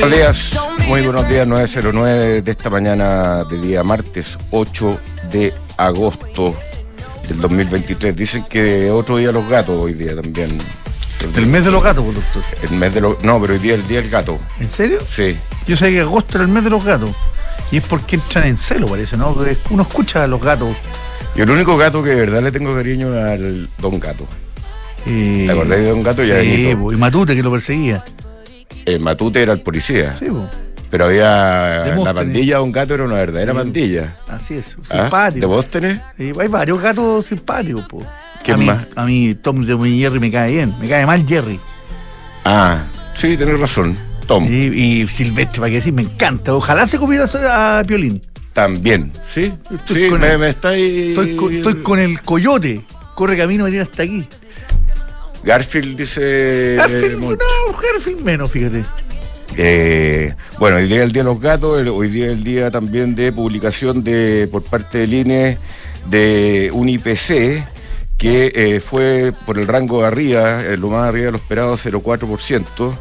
[0.00, 0.58] Buenos días,
[0.88, 4.98] muy buenos días, 909 de esta mañana de día martes 8
[5.30, 6.56] de agosto
[7.28, 8.16] del 2023.
[8.16, 10.58] Dicen que otro día los gatos hoy día también.
[11.36, 12.42] El mes de los gatos, pues, doctor.
[12.62, 13.22] El mes de los.
[13.22, 14.38] No, pero hoy día el día del gato.
[14.58, 14.98] ¿En serio?
[15.08, 15.38] Sí.
[15.66, 17.10] Yo sé que agosto era el mes de los gatos.
[17.70, 19.32] Y es porque entran en celo, parece, ¿no?
[19.32, 20.74] Porque Uno escucha a los gatos.
[21.36, 24.26] Yo el único gato que de verdad le tengo cariño es al Don Gato.
[25.06, 26.22] Eh, ¿Te acordás de Don Gato?
[26.22, 28.04] Ya Sí, po, y Matute que lo perseguía.
[28.84, 30.14] El Matute era el policía.
[30.18, 30.48] Sí, po.
[30.90, 31.94] Pero había.
[32.04, 34.16] La pandilla Don Gato era una verdadera pandilla.
[34.28, 34.76] así es.
[34.90, 34.94] ¿Ah?
[34.96, 35.48] ¿De Simpático.
[35.48, 35.98] vos tenés?
[36.18, 38.02] Sí, hay varios gatos simpáticos, po.
[38.44, 38.86] ¿Quién a mí, más?
[38.96, 40.74] A mí Tom de mi Jerry me cae bien.
[40.80, 41.58] Me cae mal Jerry.
[42.44, 43.96] Ah, sí, tenés razón.
[44.26, 44.46] Tom.
[44.48, 44.66] Y,
[45.02, 46.54] y Silvestre, para qué decir, me encanta.
[46.54, 48.20] Ojalá se comiera a Piolín.
[48.52, 49.12] También.
[49.32, 51.08] Sí, Estoy sí, con me, el- me está ahí.
[51.10, 52.82] Estoy, co- estoy con el coyote.
[53.14, 54.26] Corre camino, me tiene hasta aquí.
[55.44, 56.74] Garfield dice.
[56.76, 57.36] Garfield, no,
[57.92, 58.84] Garfield menos, fíjate.
[59.56, 62.44] Eh, bueno, hoy día es el Día de los Gatos, el- hoy día es el
[62.44, 65.58] día también de publicación de por parte del INE
[66.06, 67.62] de un IPC
[68.16, 71.76] que eh, fue por el rango de arriba, eh, lo más arriba de lo esperado,
[71.76, 72.96] 0,4%.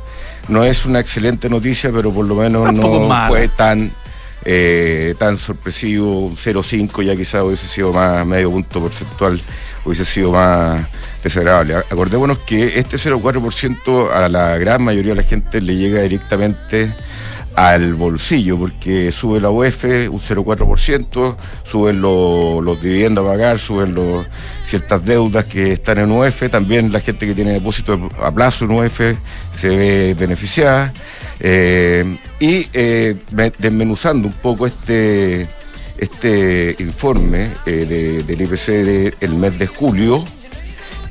[0.49, 3.91] No es una excelente noticia, pero por lo menos no fue tan
[5.19, 9.39] tan sorpresivo, un 0,5 ya quizás hubiese sido más, medio punto porcentual,
[9.85, 10.83] hubiese sido más
[11.23, 11.75] desagradable.
[11.75, 16.93] Acordémonos que este 0,4% a la gran mayoría de la gente le llega directamente
[17.55, 21.35] al bolsillo, porque sube la UEF un 0,4%,
[21.69, 23.93] suben lo- los dividendos a pagar, suben
[24.65, 28.71] ciertas deudas que están en UEF, también la gente que tiene depósito a plazo en
[28.71, 29.01] UEF
[29.53, 30.93] se ve beneficiada.
[31.41, 35.47] Eh, y eh, me- desmenuzando un poco este,
[36.01, 40.25] este informe eh, de- del IPC del mes de julio,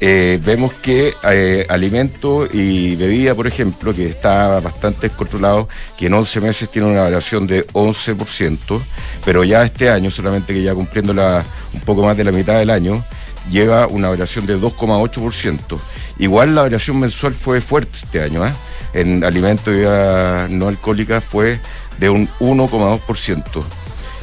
[0.02, 6.14] eh, vemos que eh, alimento y bebida, por ejemplo, que está bastante descontrolado, que en
[6.14, 8.80] 11 meses tiene una variación de 11%,
[9.24, 12.70] pero ya este año, solamente que ya cumpliendo un poco más de la mitad del
[12.70, 13.04] año,
[13.50, 15.78] lleva una variación de 2,8%.
[16.18, 18.42] Igual la variación mensual fue fuerte este año,
[18.92, 21.60] en alimento y bebida no alcohólicas fue
[21.98, 23.62] de un 1,2%.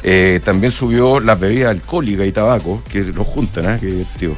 [0.02, 3.78] Eh, también subió las bebidas alcohólicas y tabaco, que lo juntan, ¿eh?
[3.80, 4.36] Qué divertido.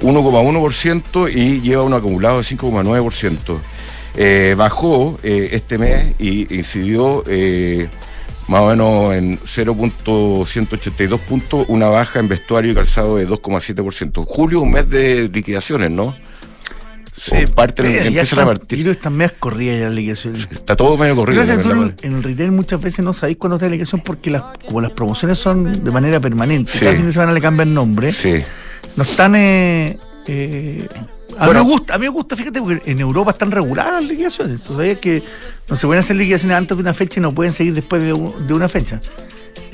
[0.00, 3.60] 1,1% y lleva un acumulado de 5,9%.
[4.18, 7.88] Eh, bajó eh, este mes y incidió eh,
[8.48, 14.24] más o menos en 0.182 puntos, una baja en vestuario y calzado de 2,7%.
[14.26, 16.16] Julio, un mes de liquidaciones, ¿no?
[17.16, 18.84] O parte ya empiezan a partir.
[18.84, 20.48] Que están medias corridas ya las liquidaciones.
[20.50, 21.38] Está todo medio corrido.
[21.38, 24.30] Gracias, tú la en, el retail muchas veces no sabéis cuándo está la liquidación porque
[24.30, 26.80] las, como las promociones son de manera permanente, Sí.
[26.80, 28.42] cada fin de semana le cambian nombre, Sí.
[28.96, 29.34] no están...
[29.34, 30.88] Eh, eh,
[31.38, 31.60] a, Bueno.
[31.64, 34.60] mí me gusta, a mí me gusta, fíjate, porque en Europa están reguladas las liquidaciones.
[34.62, 35.22] Tú sabías que
[35.68, 38.08] no se pueden hacer liquidaciones antes de una fecha y no pueden seguir después de,
[38.46, 39.00] de una fecha.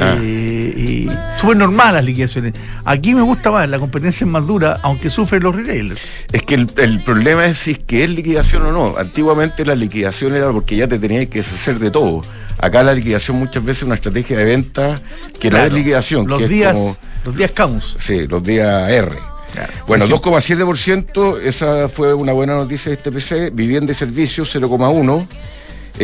[0.03, 0.19] Ah.
[0.21, 1.09] Eh, y
[1.41, 2.55] súper normal las liquidaciones.
[2.85, 6.01] Aquí me gusta más, la competencia es más dura, aunque sufren los retailers.
[6.33, 8.97] Es que el, el problema es si es que es liquidación o no.
[8.99, 12.23] Antiguamente la liquidación era porque ya te tenías que deshacer de todo.
[12.59, 14.95] Acá la liquidación muchas veces es una estrategia de venta
[15.41, 16.27] que no Claro, es liquidación.
[16.29, 17.97] Los que es días, como- los días Camus.
[18.01, 19.11] sí, los días R.
[19.53, 19.73] Claro.
[19.87, 23.51] Bueno, Por 2,7%, esa fue una buena noticia de este PC.
[23.51, 25.27] Vivienda y servicios, 0,1%.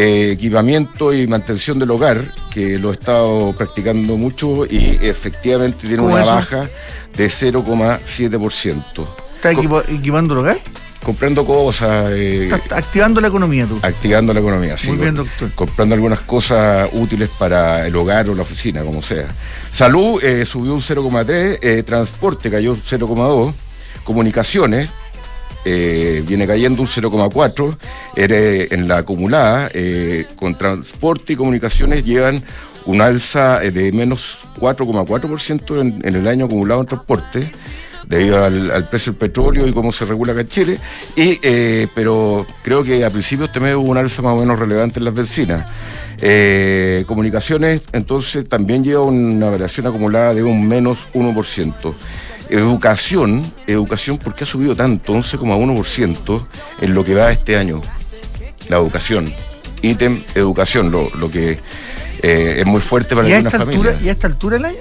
[0.00, 5.96] Eh, equipamiento y mantención del hogar, que lo he estado practicando mucho y efectivamente tiene
[5.96, 6.34] ¿Cómo una eso?
[6.36, 6.68] baja
[7.16, 9.08] de 0,7%.
[9.34, 9.56] ¿Estás
[9.88, 10.56] equipando el hogar?
[11.02, 13.80] comprando cosas, eh, activando la economía tú.
[13.82, 14.76] activando la economía.
[14.76, 15.50] sí, Muy bien, doctor.
[15.56, 19.26] Comprando algunas cosas útiles para el hogar o la oficina, como sea.
[19.74, 23.52] Salud eh, subió un 0,3, eh, transporte cayó un 0,2,
[24.04, 24.90] comunicaciones
[25.68, 27.76] eh, viene cayendo un 0,4,
[28.16, 32.42] eh, en la acumulada eh, con transporte y comunicaciones llevan
[32.86, 37.52] un alza eh, de menos 4,4% en, el año acumulado en transporte
[38.06, 40.80] debido al, precio del petróleo y cómo se regula acá en Chile.
[41.14, 41.38] Y,
[41.94, 45.04] pero creo que a principios este mes hubo un alza más o menos relevante en
[45.04, 45.66] las bencinas.
[47.06, 51.94] Comunicaciones, entonces, también lleva una variación acumulada de un menos 1%.
[52.50, 55.12] Educación, educación, ¿por qué ha subido tanto?
[55.12, 56.46] 11,1%
[56.80, 57.80] en lo que va este año.
[58.68, 59.32] La educación.
[59.82, 61.58] Ítem, educación, lo, lo que
[62.22, 64.02] eh, es muy fuerte para ¿Y a, algunas esta altura, familias.
[64.02, 64.78] ¿Y a esta altura del año?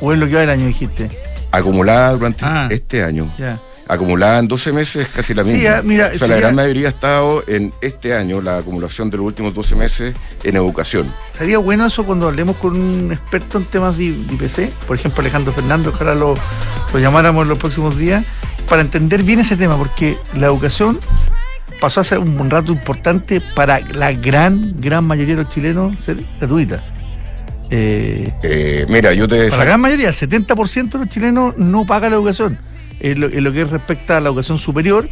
[0.00, 1.10] ¿O es lo que va del año, dijiste?
[1.52, 2.68] Acumulada durante Ah.
[2.70, 3.32] este año.
[3.88, 5.76] Acumulada en 12 meses es casi la Sí, misma.
[5.76, 8.58] ah, mira, o sea, sí, la ya- gran mayoría ha estado en este año, la
[8.58, 11.06] acumulación de los últimos 12 meses en educación.
[11.38, 15.20] Sería bueno eso cuando hablemos con un experto en temas de, de IPC, por ejemplo
[15.20, 16.34] Alejandro Fernández, ojalá lo,
[16.96, 18.24] lo llamáramos en los próximos días,
[18.66, 20.98] para entender bien ese tema, porque la educación
[21.78, 26.24] pasó a ser un rato importante para la gran, gran mayoría de los chilenos ser
[26.40, 26.82] gratuita.
[27.68, 29.50] Eh, eh, mira, yo te...
[29.50, 32.58] Para la gran mayoría, el 70% de los chilenos no paga la educación.
[33.00, 35.06] En lo, lo, que respecta a la educación superior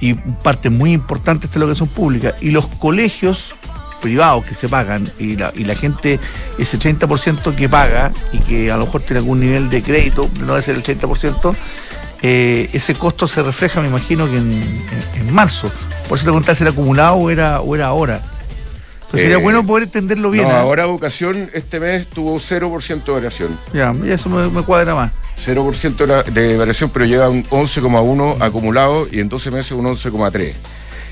[0.00, 2.36] y parte muy importante de la educación pública.
[2.40, 3.56] Y los colegios
[4.04, 6.20] privados que se pagan y la, y la gente,
[6.58, 10.48] ese 30% que paga y que a lo mejor tiene algún nivel de crédito, no
[10.48, 11.56] debe ser el 80%,
[12.20, 15.72] eh, ese costo se refleja, me imagino, que en, marzo.
[16.06, 18.20] Por eso te preguntaba si era acumulado o era, o era ahora.
[19.10, 20.48] Pero sería eh, bueno poder entenderlo bien.
[20.48, 20.58] No, ¿eh?
[20.58, 23.58] ahora Educación este mes tuvo 0% de variación.
[23.72, 25.12] Ya, eso me, cuadra más.
[25.46, 30.52] 0% de variación, pero llega a un 11,1 acumulado y en 12 meses un 11,3.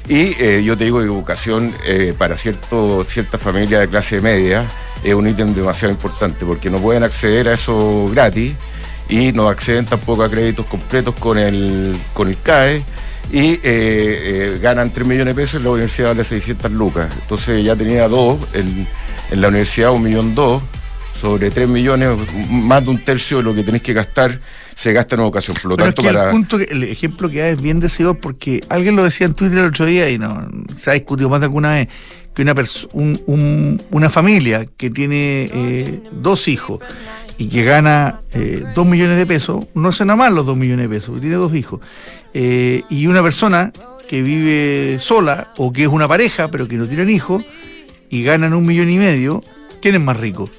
[0.09, 1.73] Y yo te digo educación
[2.19, 4.67] para cierto, cierta familia de clase media
[5.05, 8.55] es un ítem demasiado importante porque no pueden acceder a eso gratis
[9.09, 12.83] y no acceden tampoco a créditos completos con el, con el CAE
[13.31, 17.15] y eh, eh, ganan 3 millones de pesos la universidad vale 600 lucas.
[17.21, 18.87] Entonces ya tenía dos, en,
[19.31, 20.63] en la universidad un millón dos,
[21.21, 22.11] sobre 3 millones,
[22.49, 24.41] más de un tercio de lo que tenéis que gastar
[24.75, 25.57] se gasta en educación.
[25.61, 26.27] Por lo tanto, para...
[26.27, 29.59] el, punto el ejemplo que da es bien decidor porque alguien lo decía en Twitter
[29.59, 31.89] el otro día y no se ha discutido más de alguna vez
[32.35, 32.55] que una,
[32.93, 36.81] un, una familia que tiene eh, dos hijos
[37.39, 40.95] y que gana eh, dos millones de pesos, no suena mal los dos millones de
[40.95, 41.81] pesos, porque tiene dos hijos.
[42.35, 43.73] Eh, y una persona
[44.09, 47.45] que vive sola o que es una pareja pero que no tienen hijos
[48.09, 49.43] y ganan un millón y medio,
[49.81, 50.51] ¿quién es más rico?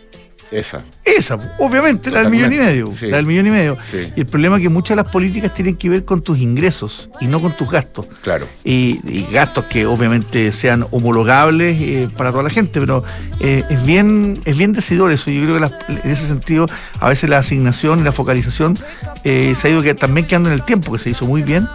[0.54, 0.84] Esa.
[1.04, 2.94] Esa, obviamente, la del millón y medio.
[3.02, 3.78] La del millón y medio.
[4.16, 7.10] Y el problema es que muchas de las políticas tienen que ver con tus ingresos
[7.20, 8.06] y no con tus gastos.
[8.22, 8.48] Claro.
[8.64, 9.00] Y,
[9.32, 13.04] gastos que obviamente sean homologables eh, para toda la gente, pero
[13.40, 15.32] eh, es bien es bien decidor eso.
[15.32, 16.68] Yo creo que en ese sentido,
[17.00, 18.78] a veces la asignación y la focalización
[19.24, 21.68] eh, se ha ido que, también quedando en el tiempo, que se hizo muy bien.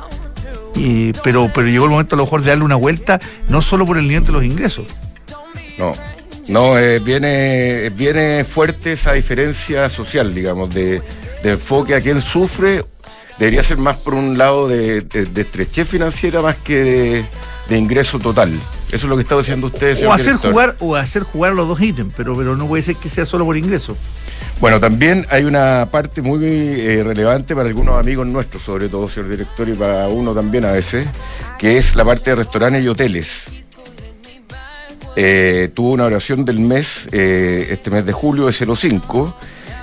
[1.25, 3.99] pero, pero llegó el momento a lo mejor de darle una vuelta, no solo por
[3.99, 4.87] el nivel de los ingresos.
[5.79, 5.95] No,
[6.49, 11.03] no, eh, viene, viene fuerte esa diferencia social, digamos, de,
[11.45, 12.85] enfoque a quien sufre.
[13.39, 15.07] Debería ser más por un lado de,
[15.37, 17.25] estrechez financiera más que
[17.69, 18.59] de, ingreso total.
[18.89, 20.07] Eso es lo que está diciendo usted.
[20.07, 23.11] O hacer jugar, o hacer jugar los dos ítems, pero, pero no puede ser que
[23.11, 23.97] sea solo por ingreso.
[24.59, 29.29] Bueno, también hay una parte muy eh, relevante para algunos amigos nuestros, sobre todo, señor
[29.31, 31.07] director, y para uno también a veces,
[31.59, 33.58] que es la parte de restaurantes y hoteles.
[35.21, 39.35] Eh, tuvo una variación del mes, eh, este mes de julio, de 0,5.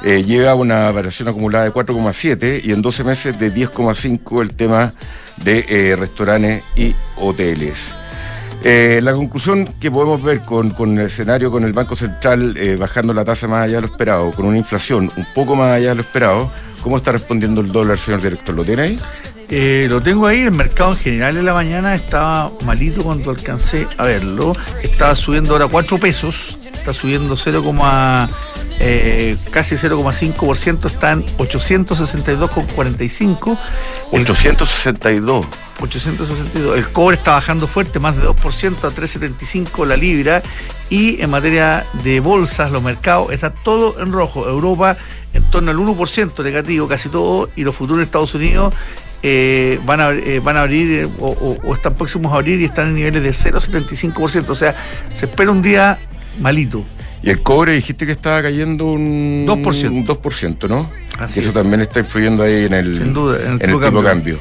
[0.01, 4.93] Eh, llega una variación acumulada de 4,7 y en 12 meses de 10,5 el tema
[5.35, 7.93] de restaurantes y hoteles.
[8.63, 13.25] la conclusión que podemos ver con, con, el escenario, con el Banco Central bajando la
[13.25, 16.01] tasa más allá de lo esperado, con una inflación un poco más allá de lo
[16.01, 16.49] esperado,
[16.81, 18.55] ¿cómo está respondiendo el dólar, señor director?
[18.55, 18.99] ¿Lo tiene ahí?
[19.49, 23.87] Eh, lo tengo ahí, el mercado en general en la mañana estaba malito cuando alcancé
[23.97, 24.55] a verlo.
[24.81, 27.61] Estaba subiendo ahora 4 pesos, está subiendo 0,
[28.79, 33.59] eh, casi 0,5%, están 862,45.
[34.11, 35.47] 862.
[35.79, 36.77] 862.
[36.77, 40.41] El cobre está bajando fuerte, más de 2% a 3,75 la libra.
[40.89, 44.47] Y en materia de bolsas, los mercados, está todo en rojo.
[44.47, 44.97] Europa
[45.33, 47.49] en torno al 1% negativo, casi todo.
[47.55, 48.73] Y los futuros de Estados Unidos
[49.27, 52.89] eh, van, a, eh, van a abrir eh, o, están próximos a abrir y están
[52.89, 54.49] en niveles de 0,75%.
[54.49, 54.75] O sea,
[55.13, 55.97] se espera un día
[56.39, 56.85] malito.
[57.23, 60.91] Y el cobre dijiste que estaba cayendo un 2%, un 2% ¿no?
[61.17, 64.03] Así eso también está influyendo ahí en el, Sin duda, en el, tipo, cambio.
[64.03, 64.37] cambio.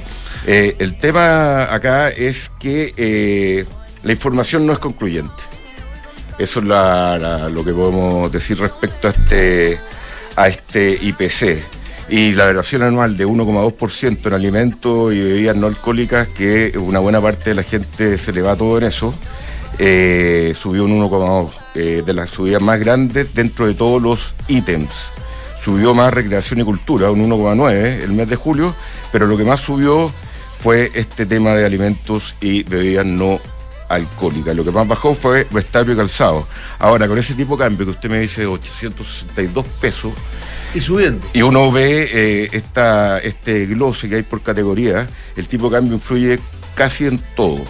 [0.46, 3.64] el tema acá es que
[4.02, 5.32] la información no es concluyente.
[6.38, 9.78] Eso es lo que podemos decir respecto a este,
[10.36, 11.64] a este IPC
[12.08, 17.20] y la variación anual de 1,2% en alimentos y bebidas no alcohólicas, que una buena
[17.20, 19.14] parte de la gente se le va todo en eso,
[19.78, 24.92] eh, subió un 1,2%, eh, de las subidas más grandes dentro de todos los ítems.
[25.62, 28.75] Subió más recreación y cultura, un 1,9% el mes de julio,
[29.11, 30.11] pero lo que más subió
[30.58, 33.40] fue este tema de alimentos y bebidas no
[33.88, 34.54] alcohólicas.
[34.54, 36.46] Lo que más bajó fue vestuario y calzado.
[36.78, 40.12] Ahora, con ese tipo de cambio que usted me dice 862 pesos,
[40.74, 41.24] y subiendo.
[41.32, 45.94] Y uno ve eh, esta, este glose que hay por categoría, el tipo de cambio
[45.94, 46.38] influye
[46.74, 47.62] casi en todo.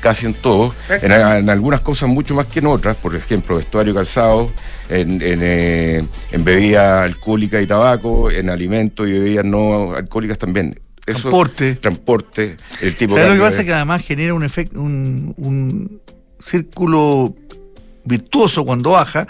[0.00, 4.48] Casi en todo, en, algunas cosas mucho más que en otras, por ejemplo, vestuario calzado,
[4.88, 10.80] en, en, eh, en bebida alcohólica y tabaco, en alimentos y bebidas no alcohólicas también.
[11.12, 11.74] Transporte.
[11.76, 13.60] Transporte, el tipo ¿Sabes lo que pasa?
[13.60, 16.00] Es que además genera un efecto, un, un
[16.38, 17.34] círculo
[18.04, 19.26] virtuoso cuando baja,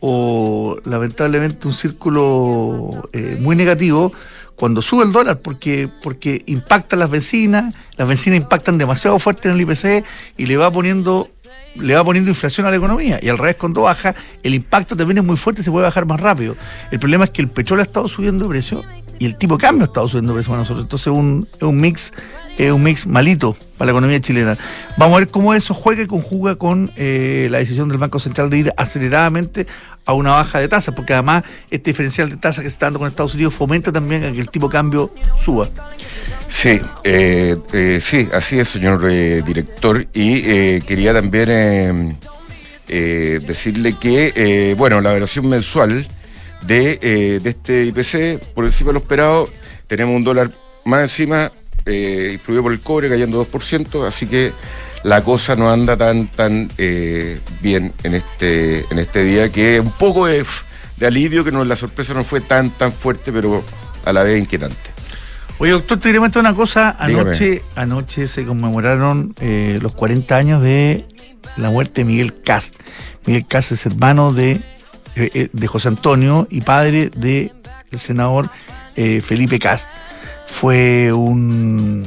[0.00, 4.12] o lamentablemente un círculo eh, muy negativo
[4.56, 9.54] cuando sube el dólar, porque, porque impactan las vecinas, las vecinas impactan demasiado fuerte en
[9.54, 10.04] el IPC
[10.36, 11.28] y le va poniendo
[11.76, 15.18] le va poniendo inflación a la economía y al revés cuando baja el impacto también
[15.18, 16.56] es muy fuerte y se puede bajar más rápido.
[16.90, 18.84] El problema es que el petróleo ha estado subiendo de precio
[19.22, 20.84] y el tipo de cambio ha estado subiendo precio para nosotros.
[20.84, 22.12] Entonces un, es un mix
[22.58, 24.58] es un mix malito para la economía chilena.
[24.96, 28.50] Vamos a ver cómo eso juega y conjuga con eh, la decisión del Banco Central
[28.50, 29.68] de ir aceleradamente
[30.06, 32.98] a una baja de tasas, porque además este diferencial de tasas que se está dando
[32.98, 35.68] con Estados Unidos fomenta también a que el tipo de cambio suba.
[36.48, 40.04] Sí, eh, eh, sí, así es, señor director.
[40.12, 42.18] Y quería también
[42.88, 46.08] decirle que, bueno, la versión mensual
[46.62, 49.48] de, de este IPC, por encima de lo esperado,
[49.86, 50.50] tenemos un dólar
[50.84, 51.52] más encima
[51.84, 54.52] eh, influido por el cobre cayendo 2%, así que
[55.02, 59.90] la cosa no anda tan tan eh, bien en este en este día que un
[59.90, 60.46] poco de,
[61.04, 63.64] alivio que no la sorpresa no fue tan tan fuerte pero
[64.04, 64.76] a la vez inquietante
[65.58, 66.96] Oye, doctor, te quería una cosa.
[66.98, 71.06] Anoche, anoche se conmemoraron eh, los 40 años de
[71.56, 72.74] la muerte de Miguel Cast.
[73.26, 74.60] Miguel Cast es hermano de,
[75.14, 77.50] de José Antonio y padre del
[77.98, 78.50] senador
[78.94, 79.88] Felipe Cast
[80.52, 82.06] fue un,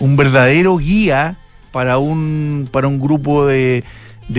[0.00, 1.36] verdadero guía
[1.72, 3.84] para un, para un grupo de,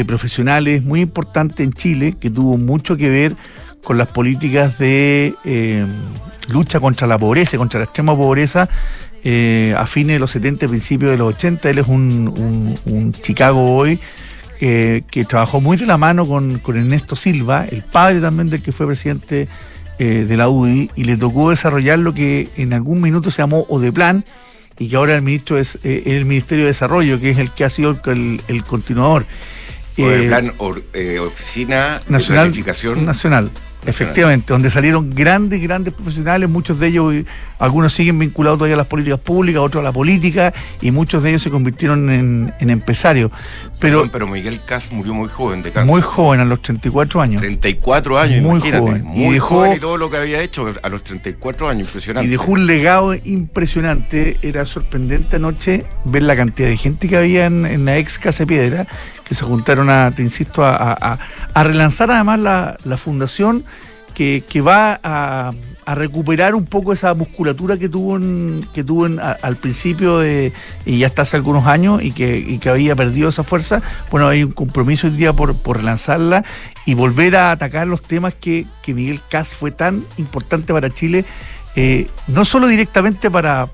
[0.08, 3.36] profesionales muy importante en Chile que tuvo mucho que ver
[3.84, 5.86] con las políticas de eh,
[6.48, 8.70] lucha contra la pobreza, contra la extrema pobreza
[9.24, 11.70] eh, a fines de los 70, principios de los 80.
[11.70, 14.00] Él es un, Chicago hoy
[14.62, 18.72] que trabajó muy de la mano con, con Ernesto Silva, el padre también del que
[18.72, 19.48] fue presidente
[20.04, 23.68] eh, de la UDI y le tocó desarrollar lo que en algún minuto se llamó
[23.70, 24.26] ODEPLAN
[24.80, 27.66] y que ahora el ministro es eh, el Ministerio de Desarrollo, que es el que
[27.66, 29.28] ha sido el, continuador.
[29.96, 30.54] ODEPLAN,
[30.94, 33.52] eh, Oficina Nacional, de Planificación Nacional.
[33.86, 37.14] Efectivamente, donde salieron grandes, grandes profesionales, muchos de ellos,
[37.58, 41.30] algunos siguen vinculados todavía a las políticas públicas, otros a la política, y muchos de
[41.30, 43.32] ellos se convirtieron en, empresarios.
[43.80, 45.92] Pero, pero Miguel Cas murió muy joven de cáncer.
[45.92, 47.42] Muy joven, a los 34 años.
[47.42, 49.04] 34 años, muy joven.
[49.04, 52.28] Muy y dejó, joven y todo lo que había hecho a los 34 años, impresionante.
[52.28, 57.46] Y dejó un legado impresionante, era sorprendente anoche ver la cantidad de gente que había
[57.46, 58.88] en, en la ex Casa Piedra,
[59.36, 61.18] se juntaron a, te insisto, a,
[61.56, 63.64] relanzar además la, fundación
[64.14, 65.52] que, va a,
[65.96, 68.18] recuperar un poco esa musculatura que tuvo
[68.74, 70.54] que tuvo al principio de,
[70.86, 73.82] y ya hasta hace algunos años y que, había perdido esa fuerza.
[74.10, 76.44] Bueno, hay un compromiso hoy día por, por relanzarla
[76.86, 81.26] y volver a atacar los temas que, que Miguel Cas fue tan importante para Chile
[81.76, 83.68] eh, no solo directamente para,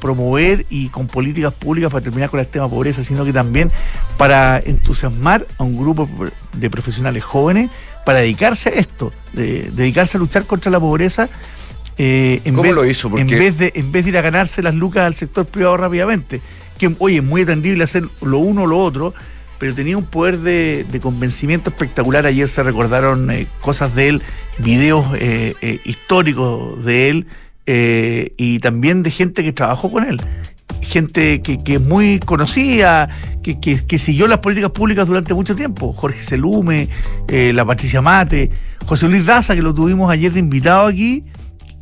[0.00, 3.70] promover y con políticas públicas para terminar con el tema de pobreza, sino que también
[4.16, 6.08] para entusiasmar a un grupo
[6.54, 7.70] de profesionales jóvenes
[8.06, 11.28] para dedicarse a esto, dedicarse a luchar contra la pobreza.
[11.98, 13.10] Eh, en ¿Cómo lo hizo?
[13.18, 16.40] En vez, de, en vez de ir a ganarse las lucas al sector privado rápidamente,
[16.78, 19.12] que oye, es muy atendible hacer lo uno o lo otro,
[19.62, 22.26] pero tenía un poder de, convencimiento espectacular.
[22.26, 24.22] Ayer se recordaron eh, cosas de él,
[24.58, 25.06] videos
[25.84, 27.26] históricos de él,
[27.66, 30.20] eh, y también de gente que trabajó con él.
[30.80, 33.08] Gente que, es muy conocida,
[33.42, 35.92] que, siguió las políticas públicas durante mucho tiempo.
[35.92, 36.88] Jorge Selume,
[37.28, 38.50] eh, la Patricia Mate,
[38.84, 41.22] José Luis Daza, que lo tuvimos ayer de invitado aquí,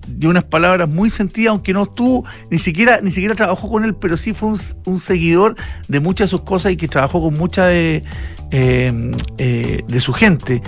[0.06, 3.94] dio unas palabras muy sentidas, aunque no estuvo, ni siquiera, ni siquiera trabajó con él,
[3.94, 4.50] pero sí fue
[4.86, 5.56] un, seguidor
[5.88, 8.02] de muchas de sus cosas y que trabajó con mucha de,
[8.50, 10.62] eh, de su gente.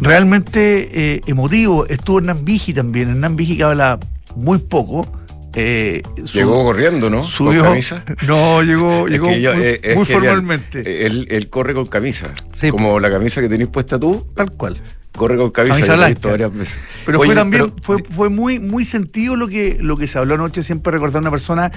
[0.00, 1.86] Realmente emotivo.
[1.86, 3.10] Estuvo Hernán Vigi también.
[3.10, 3.98] Hernán Vigi que habla
[4.34, 5.06] muy poco.
[5.54, 6.02] Eh,
[6.32, 7.24] llegó corriendo, ¿no?
[7.36, 8.04] ¿Con camisa?
[8.26, 11.06] No, llegó, llegó muy, eh, formalmente.
[11.06, 12.32] Él, corre con camisa.
[12.70, 14.26] como la camisa que tenéis puesta tú.
[14.34, 14.80] Tal cual.
[15.12, 16.78] Corre con camisa, varias veces.
[17.04, 20.62] Pero fue también, fue, fue muy, muy sentido lo que, lo que se habló anoche,
[20.62, 21.72] siempre recordar a una persona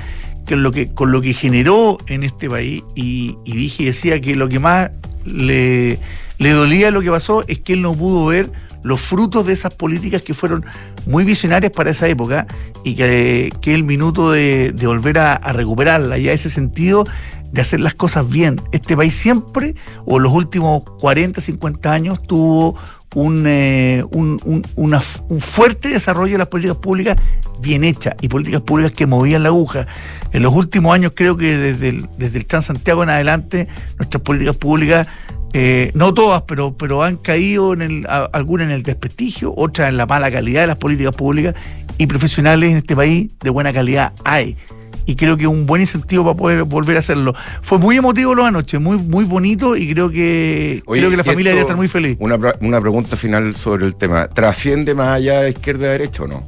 [0.46, 4.36] que lo que, con lo que generó en este país, y, y dije, decía que
[4.36, 4.92] lo que más
[5.26, 6.00] le,
[6.38, 8.52] le dolía lo que pasó es que él no pudo ver
[8.84, 10.66] los frutos de esas políticas que fueron
[11.06, 12.48] muy visionarias para esa época
[12.84, 17.06] y que, que el minuto de, volver a, recuperarla, ya ese sentido
[17.52, 18.62] de hacer las cosas bien.
[18.72, 19.76] Este país siempre,
[20.06, 22.76] o los últimos 40, 50 años, tuvo
[23.16, 27.18] un, eh, un, un, fuerte desarrollo de las políticas públicas
[27.62, 29.88] bien hechas y políticas públicas que movían la aguja.
[30.32, 34.58] En los últimos años creo que desde el, desde el Transantiago en adelante nuestras políticas
[34.58, 35.08] públicas
[35.54, 39.98] eh, no todas, pero, pero han caído en el, algunas en el desprestigio, otras en
[39.98, 41.56] la mala calidad de las políticas públicas
[41.98, 44.58] y profesionales en este país de buena calidad hay.
[45.06, 47.36] Y creo que es un buen incentivo para poder volver a hacerlo.
[47.62, 51.52] Fue muy emotivo la noche, muy, muy bonito y creo que, creo que la familia
[51.52, 52.18] debería estar muy feliz.
[52.20, 54.28] Una, una pregunta final sobre el tema.
[54.30, 56.44] ¿Trasciende más allá de izquierda a derecha o no?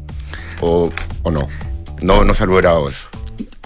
[0.62, 0.90] ¿O,
[1.24, 1.48] o no?
[2.02, 3.10] No, no se ha logrado eso.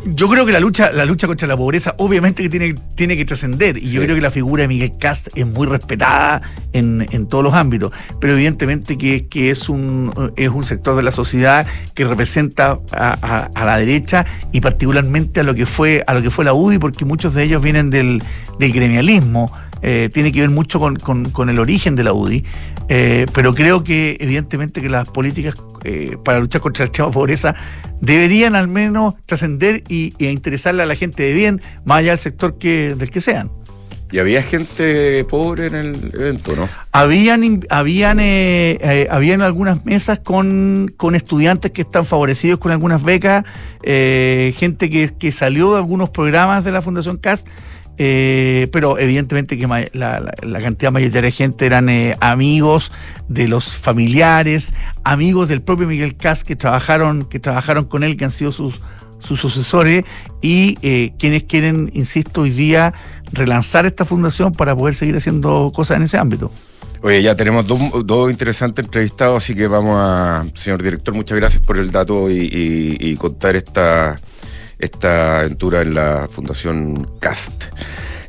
[0.06, 3.26] Yo creo que la lucha, la lucha contra la pobreza, obviamente que tiene, tiene que
[3.26, 3.78] trascender.
[3.78, 6.42] Y yo creo que la figura de Miguel Cast es muy respetada
[6.72, 7.92] en, en todos los ámbitos.
[8.20, 13.50] Pero evidentemente que, que, es un es un sector de la sociedad que representa a,
[13.54, 16.80] a, la derecha y particularmente a lo que fue, a lo que fue la UDI,
[16.80, 18.24] porque muchos de ellos vienen del,
[18.58, 19.52] del gremialismo.
[19.82, 22.44] Eh, tiene que ver mucho con, con, con, el origen de la UDI,
[22.90, 25.56] eh, pero creo que evidentemente que las políticas
[25.86, 27.56] eh, para luchar contra el tema pobreza
[28.02, 32.20] deberían al menos trascender y, y, interesarle a la gente de bien, más allá del
[32.20, 33.50] sector que, del que sean.
[34.12, 36.68] ¿Y había gente pobre en el evento, no?
[36.92, 43.04] Habían, habían, eh, eh, habían algunas mesas con, con, estudiantes que están favorecidos con algunas
[43.04, 43.46] becas,
[43.84, 47.46] eh, gente que, que, salió de algunos programas de la Fundación CAS,
[48.02, 52.94] eh, pero evidentemente que la, cantidad mayoritaria de gente eran eh, amigos
[53.28, 58.24] de los familiares, amigos del propio Miguel Cas que trabajaron, que trabajaron con él, que
[58.24, 58.80] han sido sus,
[59.20, 60.06] sus sucesores,
[60.42, 62.94] y eh, quienes quieren, insisto, hoy día
[63.34, 66.54] relanzar esta fundación para poder seguir haciendo cosas en ese ámbito.
[67.02, 71.78] Oye, ya tenemos dos, interesantes entrevistados, así que vamos a, señor director, muchas gracias por
[71.78, 74.16] el dato y contar esta
[74.80, 77.66] esta aventura en la Fundación CAST.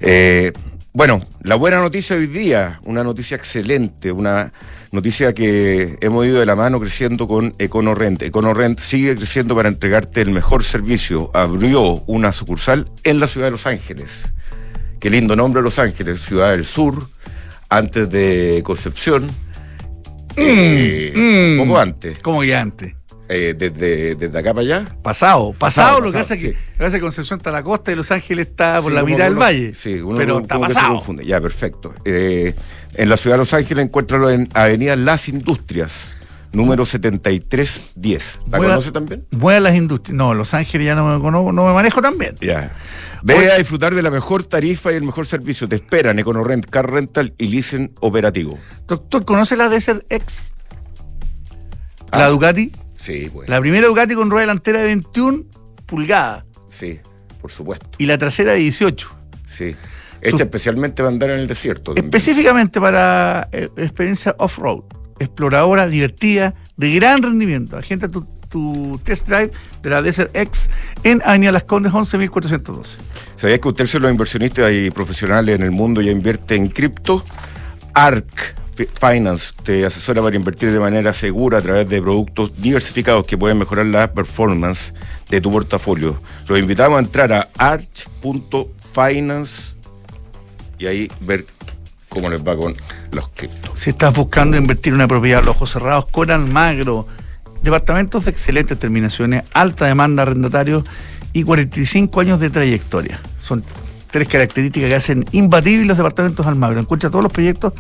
[0.01, 0.53] Eh,
[0.93, 4.53] bueno, la buena noticia hoy día, una noticia excelente, una
[4.91, 8.23] noticia que hemos ido de la mano creciendo con EconoRent.
[8.23, 11.31] EconoRent sigue creciendo para entregarte el mejor servicio.
[11.33, 14.25] Abrió una sucursal en la ciudad de Los Ángeles.
[14.99, 17.09] Qué lindo nombre Los Ángeles, ciudad del sur,
[17.69, 19.27] antes de Concepción.
[19.27, 22.19] Mm, eh, mm, poco antes.
[22.19, 22.95] ¿Cómo que antes?
[23.33, 24.85] Eh, desde, desde, acá para allá.
[25.05, 26.53] Pasado, pasado, pasado lo que hace sí.
[26.77, 29.23] que hace Concepción está a la costa y Los Ángeles está por sí, la mitad
[29.23, 29.73] del valle.
[29.73, 31.01] Sí, uno, pero está pasado.
[31.23, 31.95] Ya, perfecto.
[32.05, 32.57] Eh,
[32.95, 35.93] en la ciudad de Los Ángeles encuentra en Avenida Las Industrias,
[36.51, 38.41] número 7310.
[38.51, 39.25] ¿La conoce también?
[39.31, 40.17] Mueva las Industrias.
[40.17, 42.35] No, Los Ángeles ya no me, no, no me manejo tan bien.
[42.41, 42.73] Ya.
[43.23, 45.69] Ve a disfrutar de la mejor tarifa y el mejor servicio.
[45.69, 48.59] Te esperan EconoRent, Car Rental y Leasing Operativo.
[48.89, 50.53] Doctor, ¿conoce la Desert X?
[52.11, 52.29] ¿La ah.
[52.31, 52.73] Ducati?
[53.01, 53.49] Sí, pues.
[53.49, 55.45] La primera Ducati con rueda delantera de 21
[55.87, 56.45] pulgadas.
[56.69, 57.01] Sí,
[57.41, 57.89] por supuesto.
[57.99, 59.17] Y la trasera de 18.
[59.49, 59.75] Sí.
[60.23, 61.95] Hecha especialmente para andar en el desierto.
[61.95, 62.07] También.
[62.07, 64.85] Específicamente para eh, experiencia off-road.
[65.19, 67.77] Exploradora, divertida, de gran rendimiento.
[67.79, 69.51] Agenda tu, tu, test drive
[69.83, 70.71] de la Desert X
[71.03, 72.97] en Avenida Las Condes 11.412.
[73.37, 76.69] ¿Sabías que un tercio de los inversionistas y profesionales en el mundo ya invierte en
[76.69, 77.25] cripto?
[77.95, 83.37] ARC Finance te asesora para invertir de manera segura a través de productos diversificados que
[83.37, 84.93] pueden mejorar la performance
[85.29, 86.21] de tu portafolio.
[86.49, 88.73] Los invitamos a entrar a arch.finance
[90.79, 91.47] y ahí ver
[92.09, 92.75] cómo les va con
[93.13, 93.79] los criptos.
[93.79, 97.07] Si estás buscando invertir en una propiedad a los ojos cerrados con Almagro,
[97.63, 100.85] departamentos de excelentes terminaciones, alta demanda de arrendatarios
[101.33, 103.21] y 45 años de trayectoria.
[103.41, 103.63] Son
[104.11, 106.81] tres características que hacen imbatibles los departamentos Almagro.
[106.81, 107.73] Encuentra todos los proyectos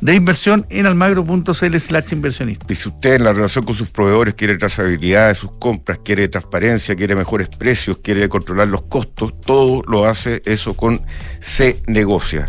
[0.00, 2.66] de inversión en almagro.cl slash inversionista.
[2.68, 6.28] Y si usted en la relación con sus proveedores quiere trazabilidad de sus compras, quiere
[6.28, 11.00] transparencia, quiere mejores precios, quiere controlar los costos, todo lo hace eso con
[11.40, 12.46] C Negocia.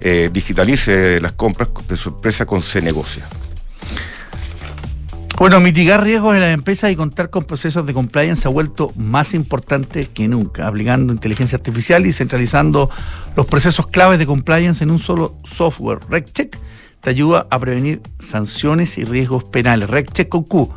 [0.00, 3.26] Eh, digitalice las compras de su empresa con C Negocia.
[5.40, 8.92] Bueno, mitigar riesgos en las empresas y contar con procesos de compliance se ha vuelto
[8.94, 12.90] más importante que nunca, aplicando inteligencia artificial y centralizando
[13.34, 16.00] los procesos claves de compliance en un solo software.
[16.10, 16.58] RecCheck
[17.00, 19.88] te ayuda a prevenir sanciones y riesgos penales.
[19.88, 20.74] RecCheck con Q.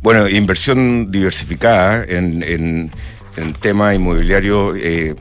[0.00, 2.92] Bueno, inversión diversificada en, en,
[3.34, 4.76] en temas inmobiliarios.
[4.78, 5.16] Eh,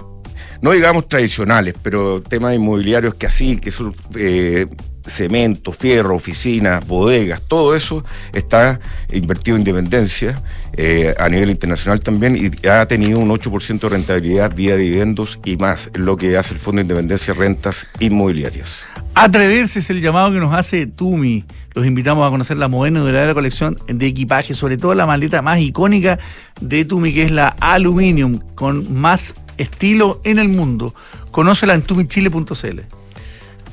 [0.62, 4.68] no digamos tradicionales, pero temas inmobiliarios que así, que son eh,
[5.08, 8.80] cemento, fierro, oficinas, bodegas, todo eso está
[9.12, 10.42] invertido en independencia
[10.74, 15.58] eh, a nivel internacional también y ha tenido un 8% de rentabilidad vía dividendos y
[15.58, 18.84] más, lo que hace el Fondo de Independencia Rentas Inmobiliarias.
[19.16, 21.44] Atreverse es el llamado que nos hace Tumi.
[21.74, 25.42] Los invitamos a conocer la moderna y duradera colección de equipaje, sobre todo la maleta
[25.42, 26.20] más icónica
[26.62, 30.94] de Tumi, que es la Aluminium, con más estilo en el mundo.
[31.32, 32.82] Conócela en tumichile.cl.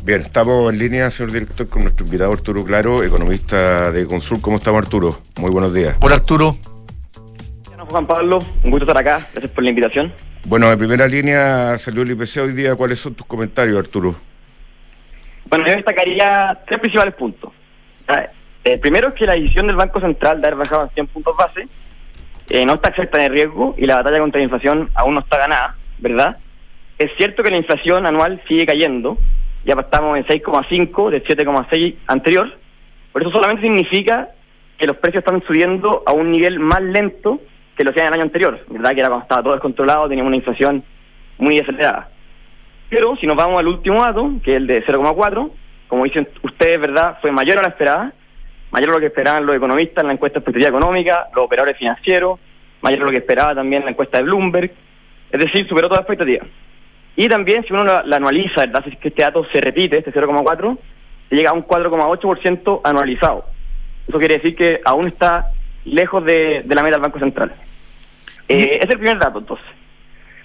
[0.05, 4.39] Bien, estamos en línea, señor director, con nuestro invitado Arturo Claro, economista de Consul.
[4.43, 5.19] ¿Cómo estamos, Arturo?
[5.41, 5.97] Muy buenos días.
[6.03, 6.59] Hola, Arturo.
[7.89, 9.27] Juan Pablo, un gusto estar acá.
[9.33, 10.13] Gracias por la invitación.
[10.45, 12.75] Bueno, en primera línea salió el IPC hoy día.
[12.75, 14.15] ¿Cuáles son tus comentarios, Arturo?
[15.47, 17.51] Bueno, yo destacaría tres principales puntos.
[18.63, 21.35] El primero es que la decisión del Banco Central de haber bajado en 100 puntos
[21.35, 21.67] base
[22.51, 25.39] eh, no está exenta de riesgo y la batalla contra la inflación aún no está
[25.39, 26.37] ganada, ¿verdad?
[26.99, 29.17] Es cierto que la inflación anual sigue cayendo,
[29.65, 32.53] ya estamos en 6,5 de 7,6 anterior,
[33.13, 34.31] por eso solamente significa
[34.79, 37.41] que los precios están subiendo a un nivel más lento
[37.77, 38.95] que lo hacían el año anterior, ¿verdad?
[38.95, 40.85] Que era cuando estaba todo descontrolado, teníamos una inflación
[41.39, 42.09] muy acelerada.
[42.89, 45.51] Pero si nos vamos al último dato, que es el de 0,4,
[45.89, 47.19] como dicen ustedes, ¿verdad?
[47.21, 48.13] Fue mayor a la esperada,
[48.71, 51.77] mayor a lo que esperaban los economistas en la encuesta de expectativa económica, los operadores
[51.79, 52.39] financieros,
[52.83, 54.73] mayor a lo que esperaba también la encuesta de Bloomberg,
[55.31, 56.45] es decir, superó toda expectativa.
[57.17, 58.83] Y también, si uno la, analiza, ¿verdad?
[58.85, 60.79] Si es que este dato se repite, este 0,4,
[61.29, 63.45] se llega a un 4,8% anualizado.
[64.09, 65.51] Eso quiere decir que aún está
[65.85, 67.53] lejos de, la meta del Banco Central.
[68.49, 69.67] Eh, es el primer dato, entonces.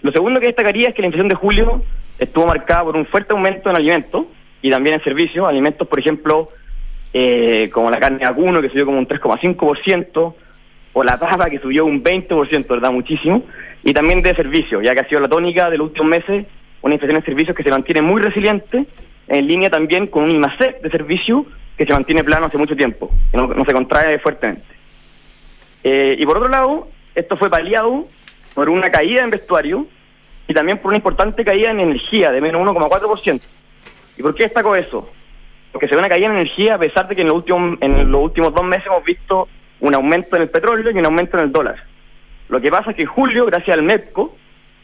[0.01, 1.81] Lo segundo que destacaría es que la inflación de julio
[2.17, 4.25] estuvo marcada por un fuerte aumento en alimentos
[4.61, 5.47] y también en servicios.
[5.47, 6.49] Alimentos, por ejemplo,
[7.13, 10.35] eh, como la carne de vacuno, que subió como un 3,5%,
[10.93, 12.91] o la papa, que subió un 20%, ¿verdad?
[12.91, 13.43] Muchísimo.
[13.83, 16.45] Y también de servicios, ya que ha sido la tónica de los últimos meses,
[16.81, 18.85] una inflación en servicios que se mantiene muy resiliente,
[19.27, 21.45] en línea también con un IMASEC de servicio
[21.77, 24.65] que se mantiene plano hace mucho tiempo, que no, se contrae fuertemente.
[25.83, 28.05] Eh, y por otro lado, esto fue paliado
[28.53, 29.87] por una caída en vestuario
[30.47, 33.41] y también por una importante caída en energía de menos 1,4%.
[34.17, 35.09] ¿Y por qué destaco eso?
[35.71, 38.11] Porque se ve una caída en energía a pesar de que en los últimos, en
[38.11, 39.47] los últimos dos meses hemos visto
[39.79, 41.83] un aumento en el petróleo y un aumento en el dólar.
[42.49, 44.35] Lo que pasa es que en julio, gracias al MEPCO,